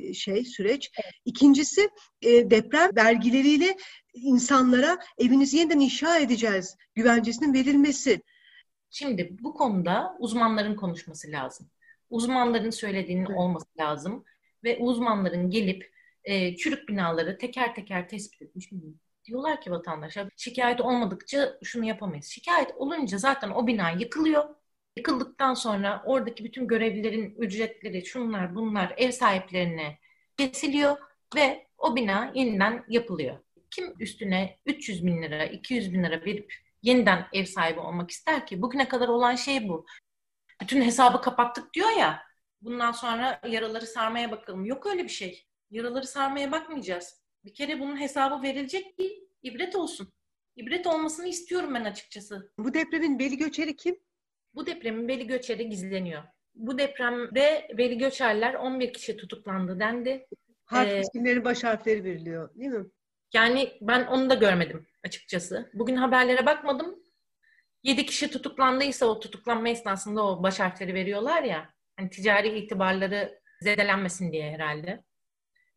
e, 0.08 0.14
şey 0.14 0.44
süreç. 0.44 0.90
İkincisi 1.24 1.90
e, 2.22 2.50
deprem 2.50 2.90
vergileriyle 2.96 3.76
insanlara 4.14 4.98
evinizi 5.18 5.56
yeniden 5.56 5.80
inşa 5.80 6.18
edeceğiz 6.18 6.76
güvencesinin 6.94 7.54
verilmesi. 7.54 8.22
Şimdi 8.90 9.36
bu 9.40 9.54
konuda 9.54 10.16
uzmanların 10.18 10.76
konuşması 10.76 11.30
lazım. 11.30 11.70
Uzmanların 12.10 12.70
söylediğinin 12.70 13.26
Evet. 13.26 13.38
olması 13.38 13.66
lazım 13.78 14.24
ve 14.64 14.78
uzmanların 14.78 15.50
gelip 15.50 15.97
e, 16.28 16.56
çürük 16.56 16.88
binaları 16.88 17.38
teker 17.38 17.74
teker 17.74 18.08
tespit 18.08 18.42
etmiş. 18.42 18.70
Diyorlar 19.24 19.60
ki 19.60 19.70
vatandaşa 19.70 20.28
şikayet 20.36 20.80
olmadıkça 20.80 21.58
şunu 21.64 21.84
yapamayız. 21.84 22.26
Şikayet 22.26 22.70
olunca 22.76 23.18
zaten 23.18 23.50
o 23.50 23.66
bina 23.66 23.90
yıkılıyor. 23.90 24.44
Yıkıldıktan 24.96 25.54
sonra 25.54 26.02
oradaki 26.06 26.44
bütün 26.44 26.66
görevlilerin 26.66 27.34
ücretleri, 27.38 28.06
şunlar 28.06 28.54
bunlar 28.54 28.94
ev 28.96 29.10
sahiplerine 29.10 29.98
kesiliyor 30.36 30.96
ve 31.36 31.66
o 31.78 31.96
bina 31.96 32.32
yeniden 32.34 32.84
yapılıyor. 32.88 33.38
Kim 33.70 33.94
üstüne 34.00 34.58
300 34.66 35.06
bin 35.06 35.22
lira, 35.22 35.44
200 35.44 35.92
bin 35.92 36.04
lira 36.04 36.24
verip 36.24 36.54
yeniden 36.82 37.26
ev 37.32 37.44
sahibi 37.44 37.80
olmak 37.80 38.10
ister 38.10 38.46
ki? 38.46 38.62
Bugüne 38.62 38.88
kadar 38.88 39.08
olan 39.08 39.34
şey 39.34 39.68
bu. 39.68 39.86
Bütün 40.62 40.82
hesabı 40.82 41.20
kapattık 41.20 41.74
diyor 41.74 41.90
ya. 41.90 42.22
Bundan 42.62 42.92
sonra 42.92 43.40
yaraları 43.46 43.86
sarmaya 43.86 44.30
bakalım. 44.30 44.64
Yok 44.64 44.86
öyle 44.86 45.04
bir 45.04 45.08
şey. 45.08 45.47
Yaraları 45.70 46.06
sarmaya 46.06 46.52
bakmayacağız. 46.52 47.22
Bir 47.44 47.54
kere 47.54 47.80
bunun 47.80 48.00
hesabı 48.00 48.42
verilecek 48.42 48.96
ki 48.98 49.28
ibret 49.42 49.76
olsun. 49.76 50.12
İbret 50.56 50.86
olmasını 50.86 51.28
istiyorum 51.28 51.74
ben 51.74 51.84
açıkçası. 51.84 52.52
Bu 52.58 52.74
depremin 52.74 53.18
beli 53.18 53.36
göçeri 53.36 53.76
kim? 53.76 53.98
Bu 54.54 54.66
depremin 54.66 55.08
Veli 55.08 55.26
Göçer'i 55.26 55.68
gizleniyor. 55.68 56.22
Bu 56.54 56.78
depremde 56.78 57.68
Veli 57.78 57.98
Göçerler 57.98 58.54
11 58.54 58.92
kişi 58.92 59.16
tutuklandı 59.16 59.80
dendi. 59.80 60.26
Harf 60.64 60.88
Ee, 60.88 61.00
isimlerin 61.00 61.44
baş 61.44 61.64
harfleri 61.64 62.04
veriliyor 62.04 62.54
değil 62.54 62.70
mi? 62.70 62.86
Yani 63.34 63.78
ben 63.80 64.06
onu 64.06 64.30
da 64.30 64.34
görmedim 64.34 64.86
açıkçası. 65.04 65.70
Bugün 65.74 65.96
haberlere 65.96 66.46
bakmadım. 66.46 66.98
7 67.82 68.06
kişi 68.06 68.30
tutuklandıysa 68.30 69.06
o 69.06 69.20
tutuklanma 69.20 69.68
esnasında 69.68 70.26
o 70.26 70.42
baş 70.42 70.60
harfleri 70.60 70.94
veriyorlar 70.94 71.42
ya. 71.42 71.74
Hani 71.96 72.10
ticari 72.10 72.58
itibarları 72.58 73.40
zedelenmesin 73.60 74.32
diye 74.32 74.50
herhalde. 74.52 75.04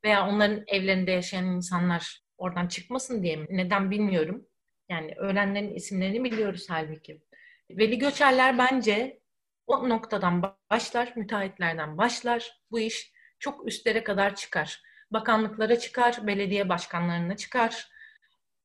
Veya 0.03 0.27
onların 0.27 0.63
evlerinde 0.67 1.11
yaşayan 1.11 1.45
insanlar 1.45 2.21
oradan 2.37 2.67
çıkmasın 2.67 3.23
diye 3.23 3.35
mi? 3.35 3.47
Neden 3.49 3.91
bilmiyorum. 3.91 4.47
Yani 4.89 5.13
ölenlerin 5.17 5.75
isimlerini 5.75 6.23
biliyoruz 6.23 6.65
halbuki. 6.69 7.21
Veli 7.69 7.99
Göçerler 7.99 8.57
bence 8.57 9.19
o 9.67 9.89
noktadan 9.89 10.55
başlar, 10.71 11.13
müteahhitlerden 11.15 11.97
başlar. 11.97 12.61
Bu 12.71 12.79
iş 12.79 13.11
çok 13.39 13.67
üstlere 13.67 14.03
kadar 14.03 14.35
çıkar. 14.35 14.81
Bakanlıklara 15.11 15.79
çıkar, 15.79 16.27
belediye 16.27 16.69
başkanlarına 16.69 17.35
çıkar. 17.35 17.87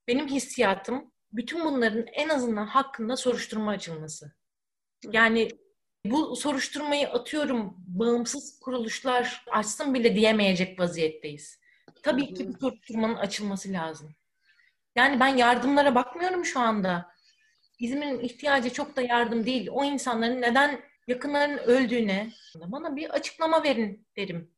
Benim 0.09 0.29
hissiyatım 0.29 1.13
bütün 1.33 1.65
bunların 1.65 2.07
en 2.13 2.29
azından 2.29 2.67
hakkında 2.67 3.17
soruşturma 3.17 3.71
açılması. 3.71 4.33
Yani 5.13 5.49
bu 6.11 6.37
soruşturmayı 6.37 7.09
atıyorum 7.09 7.75
bağımsız 7.87 8.61
kuruluşlar 8.61 9.45
açsın 9.51 9.95
bile 9.95 10.15
diyemeyecek 10.15 10.81
vaziyetteyiz. 10.81 11.61
Tabii 12.03 12.35
ki 12.35 12.49
bu 12.49 12.59
soruşturmanın 12.59 13.15
açılması 13.15 13.73
lazım. 13.73 14.15
Yani 14.97 15.21
ben 15.21 15.37
yardımlara 15.37 15.95
bakmıyorum 15.95 16.45
şu 16.45 16.61
anda. 16.61 17.11
İzmir'in 17.79 18.21
ihtiyacı 18.21 18.73
çok 18.73 18.97
da 18.97 19.03
yardım 19.03 19.47
değil. 19.47 19.69
O 19.73 19.85
insanların 19.85 20.43
neden 20.43 20.81
yakınlarının 21.07 21.59
öldüğüne 21.59 22.31
bana 22.55 22.97
bir 22.97 23.11
açıklama 23.11 23.63
verin 23.63 24.07
derim 24.17 24.51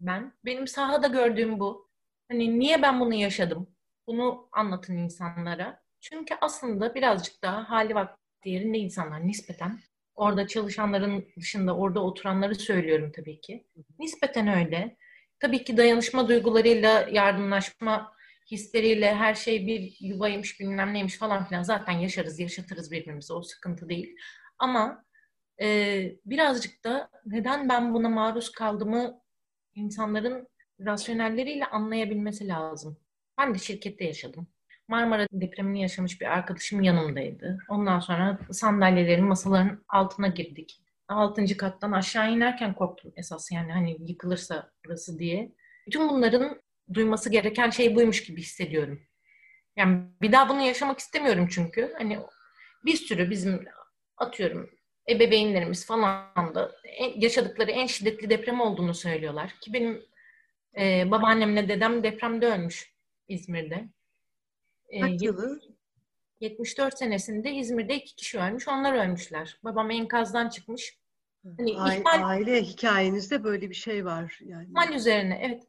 ben. 0.00 0.32
Benim 0.44 0.66
sahada 0.66 1.06
gördüğüm 1.06 1.60
bu. 1.60 1.88
Hani 2.28 2.58
niye 2.58 2.82
ben 2.82 3.00
bunu 3.00 3.14
yaşadım? 3.14 3.70
Bunu 4.06 4.48
anlatın 4.52 4.96
insanlara. 4.96 5.82
Çünkü 6.00 6.34
aslında 6.40 6.94
birazcık 6.94 7.42
daha 7.42 7.70
hali 7.70 7.94
vakti 7.94 8.50
yerinde 8.50 8.78
insanlar 8.78 9.26
nispeten. 9.26 9.78
Orada 10.18 10.46
çalışanların 10.46 11.24
dışında 11.36 11.76
orada 11.76 12.00
oturanları 12.00 12.54
söylüyorum 12.54 13.12
tabii 13.16 13.40
ki. 13.40 13.66
Nispeten 13.98 14.48
öyle. 14.48 14.96
Tabii 15.40 15.64
ki 15.64 15.76
dayanışma 15.76 16.28
duygularıyla, 16.28 17.08
yardımlaşma 17.12 18.12
hisleriyle 18.50 19.14
her 19.14 19.34
şey 19.34 19.66
bir 19.66 19.96
yuvaymış 20.00 20.60
bilmem 20.60 20.94
neymiş 20.94 21.18
falan 21.18 21.44
filan 21.44 21.62
zaten 21.62 21.92
yaşarız, 21.92 22.40
yaşatırız 22.40 22.90
birbirimize. 22.90 23.34
O 23.34 23.42
sıkıntı 23.42 23.88
değil. 23.88 24.16
Ama 24.58 25.04
e, 25.60 26.16
birazcık 26.26 26.84
da 26.84 27.10
neden 27.26 27.68
ben 27.68 27.94
buna 27.94 28.08
maruz 28.08 28.52
kaldığımı 28.52 29.20
insanların 29.74 30.48
rasyonelleriyle 30.80 31.66
anlayabilmesi 31.66 32.48
lazım. 32.48 32.98
Ben 33.38 33.54
de 33.54 33.58
şirkette 33.58 34.04
yaşadım. 34.04 34.48
Marmara 34.88 35.26
depremini 35.32 35.82
yaşamış 35.82 36.20
bir 36.20 36.26
arkadaşım 36.26 36.82
yanımdaydı. 36.82 37.58
Ondan 37.68 38.00
sonra 38.00 38.38
sandalyelerin, 38.50 39.24
masaların 39.24 39.84
altına 39.88 40.28
girdik. 40.28 40.82
Altıncı 41.08 41.56
kattan 41.56 41.92
aşağı 41.92 42.32
inerken 42.32 42.74
korktum 42.74 43.12
esas 43.16 43.52
yani 43.52 43.72
hani 43.72 43.96
yıkılırsa 44.10 44.70
burası 44.84 45.18
diye. 45.18 45.52
Bütün 45.86 46.08
bunların 46.08 46.62
duyması 46.94 47.30
gereken 47.30 47.70
şey 47.70 47.96
buymuş 47.96 48.24
gibi 48.24 48.40
hissediyorum. 48.40 49.00
Yani 49.76 50.04
bir 50.22 50.32
daha 50.32 50.48
bunu 50.48 50.60
yaşamak 50.60 50.98
istemiyorum 50.98 51.48
çünkü. 51.50 51.94
Hani 51.98 52.18
bir 52.84 52.96
sürü 52.96 53.30
bizim 53.30 53.64
atıyorum 54.16 54.70
ebeveynlerimiz 55.08 55.86
falan 55.86 56.54
da 56.54 56.72
yaşadıkları 57.16 57.70
en 57.70 57.86
şiddetli 57.86 58.30
deprem 58.30 58.60
olduğunu 58.60 58.94
söylüyorlar. 58.94 59.54
Ki 59.60 59.72
benim 59.72 60.02
e, 60.78 61.10
babaannemle 61.10 61.68
dedem 61.68 62.02
depremde 62.02 62.46
ölmüş 62.46 62.92
İzmir'de. 63.28 63.88
Kaç 65.00 65.22
yılı? 65.22 65.60
74 66.40 66.98
senesinde 66.98 67.52
İzmir'de 67.52 67.94
iki 67.94 68.16
kişi 68.16 68.38
ölmüş. 68.38 68.68
Onlar 68.68 69.06
ölmüşler. 69.06 69.58
Babam 69.64 69.90
enkazdan 69.90 70.48
çıkmış. 70.48 70.98
Hani 71.58 71.78
Aile, 71.78 72.00
ihmal, 72.00 72.28
aile 72.28 72.62
hikayenizde 72.62 73.44
böyle 73.44 73.70
bir 73.70 73.74
şey 73.74 74.04
var. 74.04 74.38
Yani. 74.44 74.68
ihmal 74.68 74.92
üzerine 74.92 75.40
evet. 75.42 75.62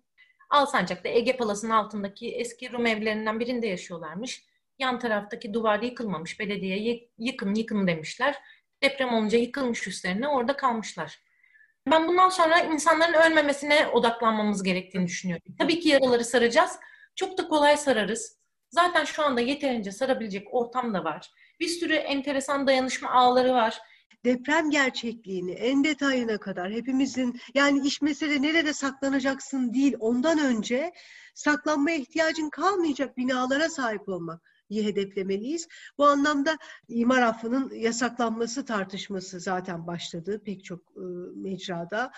Alsancak'ta 0.50 1.10
Ege 1.10 1.38
Palas'ın 1.38 1.70
altındaki 1.70 2.36
eski 2.36 2.72
Rum 2.72 2.86
evlerinden 2.86 3.40
birinde 3.40 3.68
yaşıyorlarmış. 3.68 4.46
Yan 4.80 5.00
taraftaki 5.00 5.54
duvar 5.54 5.82
yıkılmamış. 5.82 6.40
Belediye 6.40 7.10
yıkın 7.18 7.56
yıkın 7.56 7.88
demişler. 7.88 8.36
Deprem 8.84 9.14
olunca 9.14 9.38
yıkılmış 9.38 9.88
üstlerine 9.88 10.28
orada 10.28 10.58
kalmışlar. 10.58 11.20
Ben 11.92 12.08
bundan 12.08 12.30
sonra 12.30 12.60
insanların 12.60 13.32
ölmemesine 13.32 13.88
odaklanmamız 13.88 14.64
gerektiğini 14.64 15.08
düşünüyorum. 15.08 15.56
Tabii 15.58 15.80
ki 15.80 15.90
yaraları 15.90 16.26
saracağız. 16.26 16.80
Çok 17.16 17.38
da 17.38 17.48
kolay 17.48 17.78
sararız. 17.78 18.39
Zaten 18.70 19.06
şu 19.06 19.24
anda 19.24 19.42
yeterince 19.42 19.92
sarabilecek 19.92 20.48
ortam 20.52 20.94
da 20.94 21.04
var. 21.04 21.32
Bir 21.60 21.68
sürü 21.68 21.94
enteresan 21.94 22.68
dayanışma 22.68 23.10
ağları 23.10 23.54
var 23.54 23.82
deprem 24.26 24.70
gerçekliğini 24.70 25.52
en 25.52 25.84
detayına 25.84 26.38
kadar 26.38 26.72
hepimizin 26.72 27.40
yani 27.54 27.88
iş 27.88 28.02
mesele 28.02 28.42
nerede 28.42 28.74
saklanacaksın 28.74 29.74
değil 29.74 29.96
ondan 30.00 30.40
önce 30.40 30.92
saklanmaya 31.34 31.98
ihtiyacın 31.98 32.50
kalmayacak 32.50 33.18
binalara 33.18 33.70
sahip 33.70 34.10
olmak 34.10 34.42
iyi 34.70 34.86
hedeflemeliyiz. 34.86 35.68
Bu 35.98 36.06
anlamda 36.06 36.58
imar 36.88 37.22
affının 37.22 37.72
yasaklanması 37.74 38.66
tartışması 38.66 39.40
zaten 39.40 39.88
başladı 39.88 40.42
pek 40.46 40.64
çok 40.64 40.80
e, 40.80 41.04
mecrada. 41.36 42.12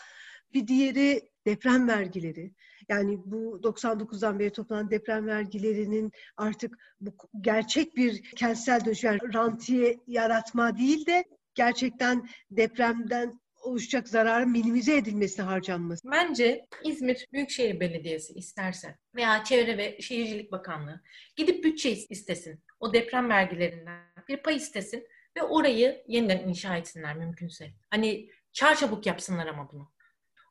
Bir 0.54 0.68
diğeri 0.68 1.30
deprem 1.46 1.88
vergileri. 1.88 2.54
Yani 2.89 3.20
bu 3.26 3.62
99'dan 3.63 4.39
beri 4.39 4.52
toplanan 4.52 4.91
deprem 4.91 5.28
vergilerinin 5.28 6.12
artık 6.38 6.78
bu 7.02 7.15
gerçek 7.41 7.96
bir 7.96 8.24
kentsel 8.24 8.86
dönüşüm, 8.86 9.12
yani 9.12 9.34
rantiye 9.34 9.98
yaratma 10.08 10.78
değil 10.78 11.06
de 11.06 11.26
gerçekten 11.56 12.30
depremden 12.52 13.41
oluşacak 13.62 14.10
zararın 14.10 14.50
minimize 14.50 14.98
edilmesi 14.98 15.41
harcanması. 15.41 16.12
Bence 16.12 16.65
İzmir 16.84 17.28
Büyükşehir 17.34 17.80
Belediyesi 17.80 18.34
isterse 18.34 18.98
veya 19.15 19.44
Çevre 19.44 19.78
ve 19.78 20.02
Şehircilik 20.02 20.52
Bakanlığı 20.52 21.02
gidip 21.36 21.63
bütçe 21.63 21.91
istesin. 21.91 22.63
O 22.80 22.94
deprem 22.94 23.30
vergilerinden 23.30 24.02
bir 24.28 24.38
pay 24.38 24.56
istesin 24.56 25.08
ve 25.38 25.44
orayı 25.44 26.04
yeniden 26.08 26.48
inşa 26.48 26.78
etsinler 26.78 27.17
mümkünse. 27.17 27.72
Hani 27.89 28.30
çarçabuk 28.54 29.06
yapsınlar 29.06 29.48
ama 29.48 29.72
bunu. 29.72 29.90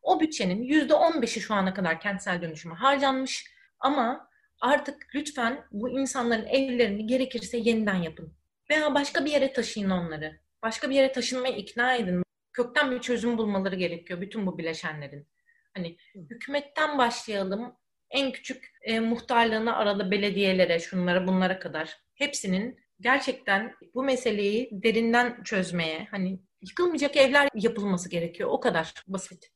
O 0.03 0.21
bütçenin 0.21 0.63
yüzde 0.63 0.95
on 0.95 1.23
beşi 1.23 1.41
şu 1.41 1.55
ana 1.55 1.75
kadar 1.75 2.01
kentsel 2.01 2.43
dönüşüme 2.43 2.75
harcanmış 2.75 3.47
ama 3.79 4.29
artık 4.61 5.07
lütfen 5.15 5.65
bu 5.73 5.91
insanların 5.91 6.47
evlerini 6.47 7.07
gerekirse 7.07 7.59
yeniden 7.59 7.95
yapın. 7.95 8.35
Veya 8.71 8.95
başka 8.95 9.25
bir 9.25 9.31
yere 9.31 9.53
taşıyın 9.53 9.91
onları 9.91 10.41
başka 10.63 10.91
bir 10.91 10.95
yere 10.95 11.13
taşınmaya 11.13 11.57
ikna 11.57 11.95
edin. 11.95 12.23
Kökten 12.53 12.91
bir 12.91 13.01
çözüm 13.01 13.39
bulmaları 13.39 13.77
gerekiyor 13.77 14.21
bütün 14.21 14.47
bu 14.47 14.59
bileşenlerin. 14.59 15.29
Hani 15.75 15.97
hükümetten 16.15 16.99
başlayalım. 16.99 17.77
En 18.11 18.33
küçük 18.33 18.73
e, 18.83 19.01
muhtarlığına 19.01 19.77
aralı 19.77 20.11
belediyelere, 20.11 20.79
şunlara 20.79 21.27
bunlara 21.27 21.59
kadar 21.59 21.99
hepsinin 22.15 22.81
gerçekten 23.01 23.75
bu 23.95 24.03
meseleyi 24.03 24.69
derinden 24.73 25.43
çözmeye, 25.43 26.09
hani 26.11 26.41
yıkılmayacak 26.63 27.17
evler 27.17 27.49
yapılması 27.55 28.09
gerekiyor. 28.09 28.49
O 28.53 28.61
kadar 28.61 28.95
basit. 29.07 29.51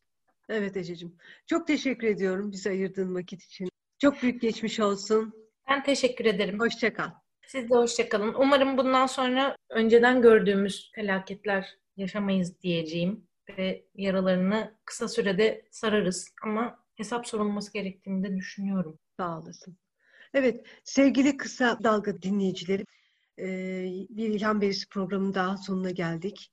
Evet 0.49 0.77
Ececiğim. 0.77 1.17
Çok 1.47 1.67
teşekkür 1.67 2.07
ediyorum 2.07 2.53
bize 2.53 2.71
ayırdığın 2.71 3.15
vakit 3.15 3.43
için. 3.43 3.69
Çok 3.99 4.23
büyük 4.23 4.43
geçmiş 4.43 4.81
olsun. 4.81 5.35
Ben 5.69 5.83
teşekkür 5.83 6.25
ederim. 6.25 6.61
Hoşçakal. 6.61 7.11
Siz 7.47 7.71
de 7.71 7.75
hoşçakalın. 7.75 8.35
Umarım 8.35 8.79
bundan 8.79 9.07
sonra 9.07 9.57
önceden 9.71 10.23
gördüğümüz 10.23 10.91
felaketler 10.95 11.79
yaşamayız 11.97 12.61
diyeceğim 12.61 13.27
ve 13.59 13.85
yaralarını 13.95 14.75
kısa 14.85 15.09
sürede 15.09 15.69
sararız 15.71 16.29
ama 16.43 16.85
hesap 16.95 17.27
sorulması 17.27 17.73
gerektiğini 17.73 18.25
de 18.25 18.37
düşünüyorum. 18.37 18.99
Sağ 19.17 19.39
olasın. 19.39 19.79
Evet, 20.35 20.67
sevgili 20.85 21.37
kısa 21.37 21.79
dalga 21.85 22.23
dinleyicileri, 22.23 22.85
bir 24.11 24.29
İlham 24.29 24.61
Verisi 24.61 24.89
programının 24.89 25.35
daha 25.35 25.57
sonuna 25.57 25.91
geldik. 25.91 26.51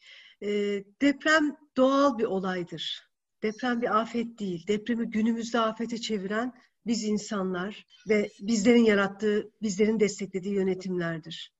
Deprem 1.02 1.56
doğal 1.78 2.18
bir 2.18 2.24
olaydır. 2.24 3.11
Deprem 3.44 3.82
bir 3.82 4.00
afet 4.00 4.40
değil. 4.40 4.68
Depremi 4.68 5.10
günümüzde 5.10 5.60
afete 5.60 5.98
çeviren 5.98 6.54
biz 6.86 7.04
insanlar 7.04 7.86
ve 8.10 8.30
bizlerin 8.40 8.84
yarattığı, 8.84 9.52
bizlerin 9.62 10.00
desteklediği 10.00 10.54
yönetimlerdir. 10.54 11.54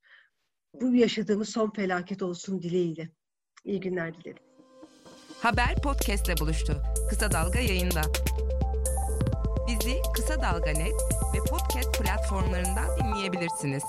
Bu 0.82 0.96
yaşadığımız 0.96 1.50
son 1.50 1.70
felaket 1.70 2.22
olsun 2.22 2.62
dileğiyle. 2.62 3.10
İyi 3.66 3.80
günler 3.80 4.14
dilerim. 4.14 4.44
Haber 5.42 5.82
podcastle 5.84 6.38
buluştu. 6.38 6.84
Kısa 7.10 7.32
Dalga 7.32 7.60
yayında. 7.60 8.02
Bizi 9.68 9.96
Kısa 10.16 10.42
Dalga 10.42 10.72
Net 10.72 11.02
ve 11.34 11.38
podcast 11.50 12.02
platformlarından 12.02 12.98
dinleyebilirsiniz. 12.98 13.84